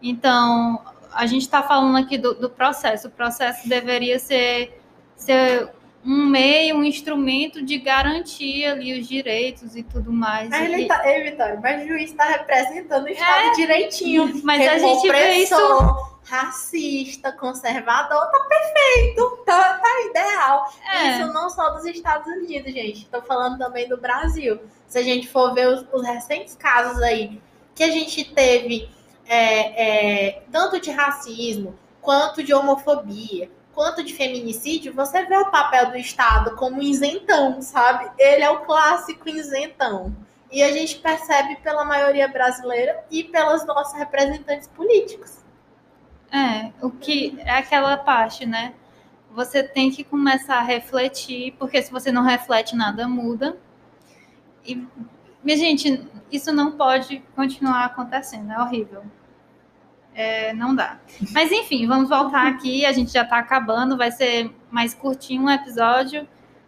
Então, 0.00 0.80
a 1.12 1.26
gente 1.26 1.42
está 1.42 1.62
falando 1.62 1.96
aqui 1.96 2.18
do, 2.18 2.34
do, 2.34 2.50
processo. 2.50 3.08
O 3.08 3.10
processo 3.10 3.68
deveria 3.68 4.18
ser, 4.18 4.80
ser 5.16 5.70
um 6.04 6.26
meio, 6.26 6.76
um 6.76 6.84
instrumento 6.84 7.62
de 7.62 7.78
garantir 7.78 8.66
ali 8.66 9.00
os 9.00 9.08
direitos 9.08 9.74
e 9.74 9.82
tudo 9.82 10.12
mais. 10.12 10.50
Mas 10.50 10.70
ele 10.70 10.86
tá, 10.86 11.02
ei, 11.08 11.30
Vitória, 11.30 11.58
mas 11.60 11.84
o 11.84 11.88
juiz 11.88 12.10
está 12.10 12.24
representando 12.24 13.04
o 13.04 13.08
Estado 13.08 13.46
é, 13.46 13.52
direitinho. 13.52 14.40
Mas 14.44 14.68
a 14.68 14.78
gente 14.78 15.10
vê 15.10 15.32
isso 15.38 16.15
racista, 16.26 17.30
conservador, 17.32 18.30
tá 18.30 18.46
perfeito, 18.48 19.42
tá, 19.46 19.78
tá 19.78 20.00
ideal. 20.10 20.72
É. 20.90 21.10
Isso 21.10 21.32
não 21.32 21.48
só 21.48 21.70
dos 21.70 21.84
Estados 21.84 22.26
Unidos, 22.26 22.72
gente. 22.72 23.04
Estou 23.04 23.22
falando 23.22 23.58
também 23.58 23.88
do 23.88 23.96
Brasil. 23.96 24.60
Se 24.88 24.98
a 24.98 25.02
gente 25.02 25.28
for 25.28 25.54
ver 25.54 25.68
os, 25.68 25.86
os 25.92 26.04
recentes 26.04 26.56
casos 26.56 27.00
aí 27.00 27.40
que 27.74 27.84
a 27.84 27.90
gente 27.90 28.24
teve 28.34 28.90
é, 29.28 30.28
é, 30.28 30.42
tanto 30.50 30.80
de 30.80 30.90
racismo 30.90 31.78
quanto 32.00 32.42
de 32.42 32.52
homofobia, 32.52 33.50
quanto 33.72 34.02
de 34.02 34.14
feminicídio, 34.14 34.94
você 34.94 35.24
vê 35.26 35.36
o 35.36 35.50
papel 35.50 35.90
do 35.90 35.96
Estado 35.96 36.56
como 36.56 36.82
isentão, 36.82 37.60
sabe? 37.62 38.10
Ele 38.18 38.42
é 38.42 38.50
o 38.50 38.64
clássico 38.64 39.28
isentão. 39.28 40.16
E 40.50 40.62
a 40.62 40.72
gente 40.72 40.98
percebe 40.98 41.56
pela 41.56 41.84
maioria 41.84 42.26
brasileira 42.26 43.04
e 43.10 43.22
pelos 43.24 43.64
nossos 43.66 43.96
representantes 43.98 44.68
políticos. 44.68 45.45
É, 46.30 46.72
o 46.82 46.90
que 46.90 47.38
é 47.40 47.52
aquela 47.52 47.96
parte, 47.96 48.44
né? 48.44 48.74
Você 49.30 49.62
tem 49.62 49.90
que 49.90 50.02
começar 50.02 50.56
a 50.58 50.62
refletir, 50.62 51.54
porque 51.58 51.80
se 51.82 51.90
você 51.90 52.10
não 52.10 52.22
reflete, 52.22 52.74
nada 52.74 53.06
muda. 53.06 53.56
E, 54.64 54.86
minha 55.42 55.56
gente, 55.56 56.02
isso 56.30 56.52
não 56.52 56.72
pode 56.72 57.22
continuar 57.34 57.84
acontecendo, 57.84 58.50
é 58.50 58.60
horrível. 58.60 59.04
É, 60.14 60.54
não 60.54 60.74
dá. 60.74 60.98
Mas 61.32 61.52
enfim, 61.52 61.86
vamos 61.86 62.08
voltar 62.08 62.46
aqui. 62.46 62.86
A 62.86 62.92
gente 62.92 63.12
já 63.12 63.22
está 63.22 63.38
acabando, 63.38 63.98
vai 63.98 64.10
ser 64.10 64.50
mais 64.70 64.94
curtinho 64.94 65.42
um 65.42 65.50
episódio, 65.50 66.26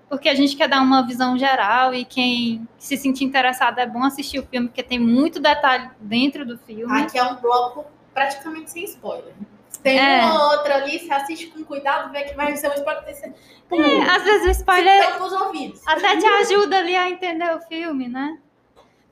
porque 0.08 0.28
a 0.28 0.34
gente 0.34 0.54
quer 0.54 0.68
dar 0.68 0.82
uma 0.82 1.06
visão 1.06 1.38
geral 1.38 1.94
e 1.94 2.04
quem 2.04 2.68
se 2.76 2.96
sentir 2.98 3.24
interessado 3.24 3.78
é 3.78 3.86
bom 3.86 4.04
assistir 4.04 4.38
o 4.38 4.46
filme, 4.46 4.68
porque 4.68 4.82
tem 4.82 4.98
muito 4.98 5.40
detalhe 5.40 5.88
dentro 5.98 6.44
do 6.44 6.58
filme. 6.58 7.00
Aqui 7.00 7.18
é 7.18 7.24
um 7.24 7.36
bloco 7.36 7.86
praticamente 8.18 8.72
sem 8.72 8.84
spoiler. 8.84 9.32
Tem 9.80 9.96
é. 9.96 10.24
uma 10.24 10.52
outra 10.52 10.76
ali, 10.76 10.98
você 10.98 11.12
assiste 11.12 11.46
com 11.46 11.62
cuidado, 11.64 12.10
vê 12.10 12.24
que 12.24 12.34
vai 12.34 12.56
ser 12.56 12.68
um 12.68 12.74
spoiler. 12.74 13.32
É, 13.70 14.10
às 14.10 14.24
vezes 14.24 14.46
o 14.46 14.50
spoiler 14.50 15.22
os 15.22 15.32
ouvidos. 15.32 15.86
até 15.86 16.16
te 16.16 16.26
ajuda 16.26 16.78
ali 16.78 16.96
a 16.96 17.08
entender 17.08 17.54
o 17.54 17.60
filme, 17.60 18.08
né? 18.08 18.38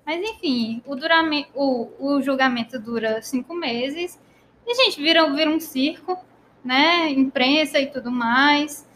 Mas 0.04 0.20
enfim, 0.28 0.82
o, 0.84 0.96
duramento, 0.96 1.50
o, 1.54 1.88
o 2.00 2.22
julgamento 2.22 2.80
dura 2.80 3.22
cinco 3.22 3.54
meses. 3.54 4.18
E, 4.66 4.74
gente, 4.74 5.00
vira, 5.00 5.30
vira 5.32 5.50
um 5.50 5.60
circo, 5.60 6.18
né? 6.64 7.10
Imprensa 7.10 7.78
e 7.78 7.86
tudo 7.86 8.10
mais. 8.10 8.88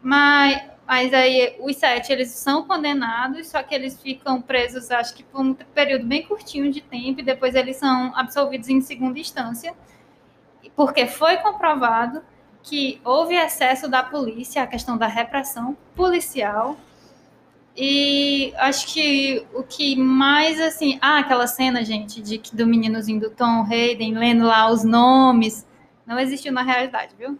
Mas, 0.00 0.62
mas 0.92 1.14
aí 1.14 1.56
os 1.58 1.76
sete, 1.76 2.12
eles 2.12 2.28
são 2.32 2.64
condenados, 2.64 3.48
só 3.48 3.62
que 3.62 3.74
eles 3.74 3.98
ficam 3.98 4.42
presos, 4.42 4.90
acho 4.90 5.14
que 5.14 5.22
por 5.22 5.40
um 5.40 5.54
período 5.54 6.04
bem 6.04 6.22
curtinho 6.22 6.70
de 6.70 6.82
tempo, 6.82 7.20
e 7.20 7.22
depois 7.22 7.54
eles 7.54 7.78
são 7.78 8.12
absolvidos 8.14 8.68
em 8.68 8.78
segunda 8.82 9.18
instância 9.18 9.74
porque 10.76 11.06
foi 11.06 11.38
comprovado 11.38 12.22
que 12.62 13.00
houve 13.02 13.34
excesso 13.34 13.88
da 13.88 14.02
polícia, 14.02 14.62
a 14.62 14.66
questão 14.66 14.98
da 14.98 15.06
repressão 15.06 15.74
policial. 15.96 16.76
E 17.74 18.52
acho 18.58 18.92
que 18.92 19.46
o 19.54 19.62
que 19.62 19.96
mais 19.96 20.60
assim, 20.60 20.98
ah, 21.00 21.20
aquela 21.20 21.46
cena, 21.46 21.82
gente, 21.82 22.20
de 22.20 22.36
que 22.36 22.54
do 22.54 22.66
meninozinho 22.66 23.18
do 23.18 23.30
Tom 23.30 23.64
Hayden 23.64 24.12
lendo 24.12 24.44
lá 24.44 24.70
os 24.70 24.84
nomes, 24.84 25.66
não 26.06 26.18
existiu 26.18 26.52
na 26.52 26.62
realidade, 26.62 27.14
viu? 27.18 27.38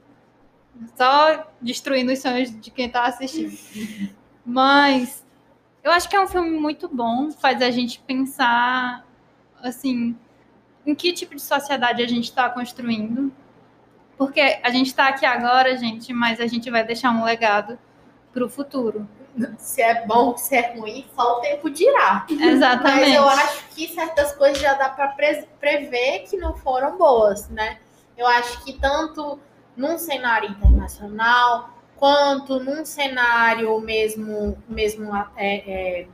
Só 0.97 1.53
destruindo 1.61 2.13
os 2.13 2.19
sonhos 2.19 2.51
de 2.61 2.71
quem 2.71 2.87
está 2.87 3.05
assistindo. 3.05 3.57
Mas 4.45 5.25
eu 5.83 5.91
acho 5.91 6.09
que 6.09 6.17
é 6.17 6.21
um 6.21 6.27
filme 6.27 6.51
muito 6.51 6.89
bom, 6.89 7.31
faz 7.31 7.61
a 7.63 7.71
gente 7.71 8.01
pensar, 8.01 9.05
assim, 9.61 10.17
em 10.87 10.95
que 10.95 11.13
tipo 11.13 11.35
de 11.35 11.43
sociedade 11.43 12.03
a 12.03 12.09
gente 12.09 12.25
está 12.25 12.49
construindo. 12.49 13.33
Porque 14.17 14.41
a 14.41 14.71
gente 14.71 14.89
está 14.89 15.09
aqui 15.09 15.27
agora, 15.27 15.77
gente, 15.77 16.13
mas 16.13 16.41
a 16.41 16.47
gente 16.47 16.71
vai 16.71 16.85
deixar 16.85 17.11
um 17.11 17.25
legado 17.25 17.79
para 18.33 18.45
o 18.45 18.49
futuro. 18.49 19.09
Se 19.59 19.81
é 19.81 20.07
bom, 20.07 20.37
se 20.37 20.55
é 20.55 20.75
ruim, 20.77 21.07
só 21.17 21.39
o 21.39 21.41
tempo 21.41 21.71
dirá. 21.71 22.27
Exatamente. 22.29 23.09
Mas 23.09 23.15
eu 23.15 23.29
acho 23.29 23.69
que 23.71 23.89
certas 23.89 24.35
coisas 24.35 24.61
já 24.61 24.75
dá 24.75 24.91
para 24.91 25.09
prever 25.59 26.25
que 26.29 26.37
não 26.37 26.55
foram 26.55 26.99
boas, 26.99 27.49
né? 27.49 27.79
Eu 28.17 28.27
acho 28.27 28.63
que 28.63 28.75
tanto 28.75 29.41
num 29.77 29.99
cenário 29.99 30.51
internacional 30.51 31.71
quanto 32.03 32.59
num 32.59 32.85
cenário 32.85 33.81
mesmo, 33.81 34.59
mesmo 34.69 35.15
é, 35.37 35.57
é, 35.71 36.07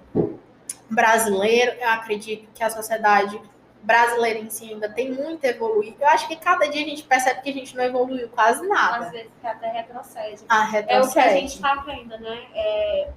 brasileiro, 0.90 1.72
eu 1.80 1.88
acredito 1.88 2.46
que 2.54 2.62
a 2.62 2.68
sociedade 2.68 3.40
brasileira 3.82 4.38
em 4.38 4.50
si 4.50 4.70
ainda 4.70 4.90
tem 4.90 5.10
muito 5.10 5.46
a 5.46 5.48
evoluir. 5.48 5.94
Eu 5.98 6.08
acho 6.08 6.28
que 6.28 6.36
cada 6.36 6.66
dia 6.66 6.84
a 6.84 6.88
gente 6.88 7.04
percebe 7.04 7.40
que 7.40 7.48
a 7.48 7.52
gente 7.54 7.74
não 7.74 7.84
evoluiu 7.84 8.28
quase 8.28 8.68
nada. 8.68 9.06
Às 9.06 9.12
vezes 9.12 9.30
até 9.42 9.70
retrocede. 9.70 10.42
Ah, 10.46 10.64
retrocede. 10.64 10.92
É 10.92 11.00
o 11.00 11.10
que 11.10 11.18
a 11.18 11.32
gente 11.40 11.54
está 11.54 11.74
vendo, 11.76 12.18
né? 12.18 12.46
É... 12.54 13.10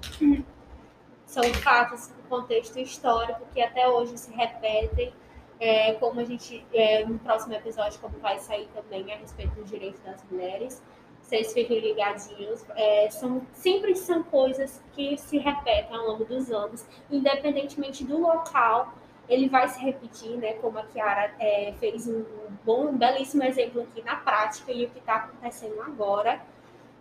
São 1.26 1.44
fatos 1.56 2.08
do 2.08 2.24
contexto 2.30 2.80
histórico 2.80 3.42
que 3.54 3.62
até 3.62 3.86
hoje 3.88 4.18
se 4.18 4.32
repetem. 4.32 5.14
É, 5.62 5.94
como 5.94 6.20
a 6.20 6.24
gente, 6.24 6.66
é, 6.74 7.06
no 7.06 7.20
próximo 7.20 7.54
episódio, 7.54 8.00
como 8.02 8.18
vai 8.18 8.40
sair 8.40 8.68
também 8.74 9.14
a 9.14 9.18
respeito 9.18 9.54
dos 9.54 9.70
direitos 9.70 10.02
das 10.02 10.24
mulheres, 10.30 10.82
vocês 11.22 11.54
fiquem 11.54 11.80
ligadinhos. 11.80 12.66
É, 12.76 13.10
são, 13.12 13.46
sempre 13.54 13.96
são 13.96 14.24
coisas 14.24 14.84
que 14.94 15.18
se 15.18 15.38
repetem 15.38 15.96
ao 15.96 16.08
longo 16.08 16.26
dos 16.26 16.52
anos, 16.52 16.86
independentemente 17.12 18.04
do 18.04 18.18
local 18.20 18.92
ele 19.30 19.48
vai 19.48 19.66
se 19.70 19.80
repetir, 19.80 20.36
né? 20.38 20.54
Como 20.54 20.78
a 20.78 20.84
Kiara 20.84 21.34
é, 21.40 21.74
fez 21.80 22.06
um 22.06 22.26
bom, 22.66 22.88
um 22.88 22.98
belíssimo 22.98 23.44
exemplo 23.44 23.82
aqui 23.82 24.02
na 24.02 24.18
prática 24.18 24.74
e 24.74 24.86
o 24.86 24.90
que 24.90 25.00
está 25.00 25.16
acontecendo 25.16 25.82
agora, 25.82 26.42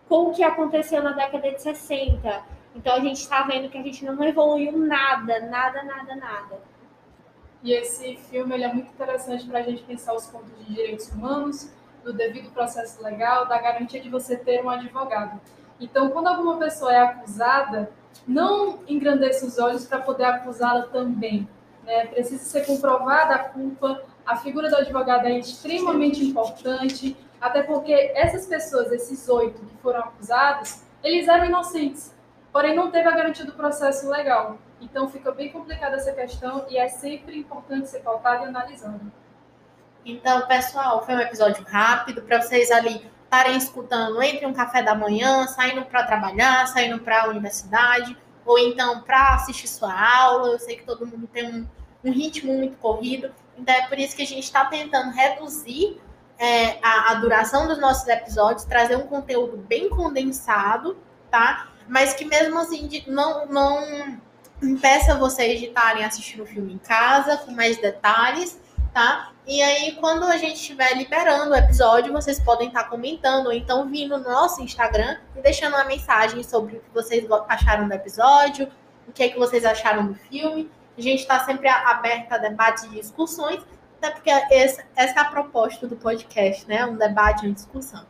com 0.09 0.29
o 0.29 0.33
que 0.33 0.45
aconteceu 0.45 1.03
na 1.03 1.11
década 1.11 1.51
de 1.51 1.61
60. 1.61 2.45
Então 2.77 2.95
a 2.95 3.01
gente 3.01 3.17
está 3.17 3.43
vendo 3.43 3.69
que 3.69 3.77
a 3.77 3.83
gente 3.83 4.05
não 4.05 4.23
evoluiu 4.23 4.79
nada, 4.79 5.41
nada, 5.41 5.83
nada, 5.83 6.15
nada. 6.15 6.70
E 7.63 7.73
esse 7.73 8.17
filme 8.17 8.55
ele 8.55 8.65
é 8.65 8.73
muito 8.73 8.91
interessante 8.91 9.47
para 9.47 9.59
a 9.59 9.63
gente 9.63 9.83
pensar 9.83 10.15
os 10.15 10.27
pontos 10.27 10.51
de 10.59 10.75
direitos 10.75 11.09
humanos, 11.09 11.71
do 12.03 12.13
devido 12.13 12.51
processo 12.51 13.03
legal, 13.03 13.47
da 13.47 13.61
garantia 13.61 14.01
de 14.01 14.09
você 14.09 14.37
ter 14.37 14.65
um 14.65 14.71
advogado. 14.71 15.39
Então, 15.79 16.11
quando 16.11 16.29
alguma 16.29 16.59
pessoa 16.59 16.93
é 16.93 16.99
acusada, 17.01 17.91
não 18.27 18.81
engrandeça 18.89 19.47
os 19.47 19.59
olhos 19.59 19.87
para 19.87 20.01
poder 20.01 20.25
acusá-la 20.25 20.83
também 20.87 21.49
né? 21.91 22.07
precisa 22.07 22.45
ser 22.45 22.67
comprovada 22.67 23.35
a 23.35 23.39
culpa. 23.39 24.03
A 24.25 24.37
figura 24.37 24.69
do 24.69 24.77
advogado 24.77 25.27
é 25.27 25.39
extremamente 25.39 26.25
importante, 26.25 27.17
até 27.41 27.63
porque 27.63 27.93
essas 28.15 28.47
pessoas, 28.47 28.93
esses 28.93 29.29
oito 29.29 29.61
que 29.61 29.77
foram 29.83 30.01
acusados, 30.01 30.83
eles 31.03 31.27
eram 31.27 31.47
inocentes, 31.47 32.15
porém 32.53 32.77
não 32.77 32.91
teve 32.91 33.09
a 33.09 33.13
garantia 33.13 33.45
do 33.45 33.53
processo 33.53 34.09
legal. 34.09 34.59
Então 34.81 35.09
fica 35.09 35.31
bem 35.33 35.51
complicada 35.51 35.97
essa 35.97 36.13
questão 36.13 36.67
e 36.69 36.79
é 36.79 36.89
sempre 36.89 37.39
importante 37.39 37.89
ser 37.89 38.01
pautado 38.01 38.45
e 38.45 38.49
analisando. 38.49 39.13
Então, 40.05 40.47
pessoal, 40.47 41.05
foi 41.05 41.15
um 41.15 41.21
episódio 41.21 41.63
rápido 41.65 42.23
para 42.23 42.41
vocês 42.41 42.71
ali 42.71 43.05
estarem 43.25 43.57
escutando 43.57 44.21
entre 44.23 44.47
um 44.47 44.53
café 44.53 44.83
da 44.83 44.95
manhã, 44.95 45.47
saindo 45.47 45.85
para 45.85 46.05
trabalhar, 46.05 46.67
saindo 46.67 46.99
para 46.99 47.23
a 47.23 47.29
universidade, 47.29 48.17
ou 48.45 48.59
então 48.59 49.03
para 49.03 49.35
assistir 49.35 49.69
sua 49.69 49.93
aula. 49.93 50.49
Eu 50.49 50.59
sei 50.59 50.77
que 50.77 50.85
todo 50.85 51.07
mundo 51.07 51.29
tem 51.29 51.47
um, 51.47 51.69
um 52.03 52.13
ritmo 52.13 52.53
muito 52.55 52.77
corrido, 52.79 53.33
então 53.57 53.75
é 53.75 53.87
por 53.87 53.99
isso 53.99 54.17
que 54.17 54.23
a 54.23 54.27
gente 54.27 54.45
está 54.45 54.65
tentando 54.65 55.13
reduzir 55.13 56.01
é, 56.39 56.79
a, 56.83 57.13
a, 57.13 57.15
duração 57.17 57.69
dos 57.69 57.79
nossos 57.79 58.09
episódios, 58.09 58.65
trazer 58.65 58.97
um 58.97 59.07
conteúdo 59.07 59.59
bem 59.59 59.91
condensado, 59.91 60.97
tá? 61.31 61.69
Mas 61.87 62.15
que 62.15 62.25
mesmo 62.25 62.59
assim 62.59 62.89
não, 63.07 63.47
não 63.47 64.21
impeça 64.63 65.17
vocês 65.17 65.61
de 65.61 65.67
estarem 65.67 66.05
assistindo 66.05 66.43
o 66.43 66.47
filme 66.47 66.75
em 66.75 66.79
casa, 66.79 67.39
com 67.39 67.53
mais 67.53 67.79
detalhes, 67.79 68.61
tá? 68.93 69.33
E 69.47 69.63
aí, 69.63 69.93
quando 69.97 70.25
a 70.25 70.37
gente 70.37 70.55
estiver 70.55 70.97
liberando 70.97 71.51
o 71.51 71.57
episódio, 71.57 72.13
vocês 72.13 72.39
podem 72.39 72.69
estar 72.69 72.85
comentando, 72.85 73.47
ou 73.47 73.53
então 73.53 73.89
vindo 73.89 74.19
no 74.19 74.25
nosso 74.25 74.63
Instagram 74.63 75.17
e 75.35 75.41
deixando 75.41 75.75
uma 75.75 75.85
mensagem 75.85 76.43
sobre 76.43 76.77
o 76.77 76.81
que 76.81 76.91
vocês 76.93 77.27
acharam 77.49 77.89
do 77.89 77.95
episódio, 77.95 78.71
o 79.09 79.13
que 79.13 79.23
é 79.23 79.29
que 79.29 79.39
vocês 79.39 79.65
acharam 79.65 80.07
do 80.07 80.15
filme. 80.15 80.71
A 80.97 81.01
gente 81.01 81.21
está 81.21 81.41
sempre 81.41 81.69
aberta 81.69 82.35
a 82.35 82.39
debates 82.39 82.85
e 82.85 82.89
discussões, 82.91 83.61
até 83.99 84.11
porque 84.11 84.31
essa, 84.31 84.85
essa 84.95 85.19
é 85.19 85.23
a 85.23 85.25
proposta 85.27 85.87
do 85.87 85.97
podcast, 85.97 86.67
né? 86.69 86.85
Um 86.85 86.97
debate, 86.97 87.47
uma 87.47 87.55
discussão. 87.55 88.07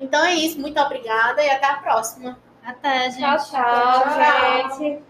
Então 0.00 0.24
é 0.24 0.34
isso, 0.34 0.58
muito 0.58 0.80
obrigada 0.80 1.42
e 1.42 1.50
até 1.50 1.66
a 1.66 1.76
próxima. 1.76 2.38
Até, 2.64 3.10
gente. 3.10 3.20
tchau, 3.20 3.38
tchau, 3.38 4.02
tchau. 4.02 4.78
gente. 4.78 5.09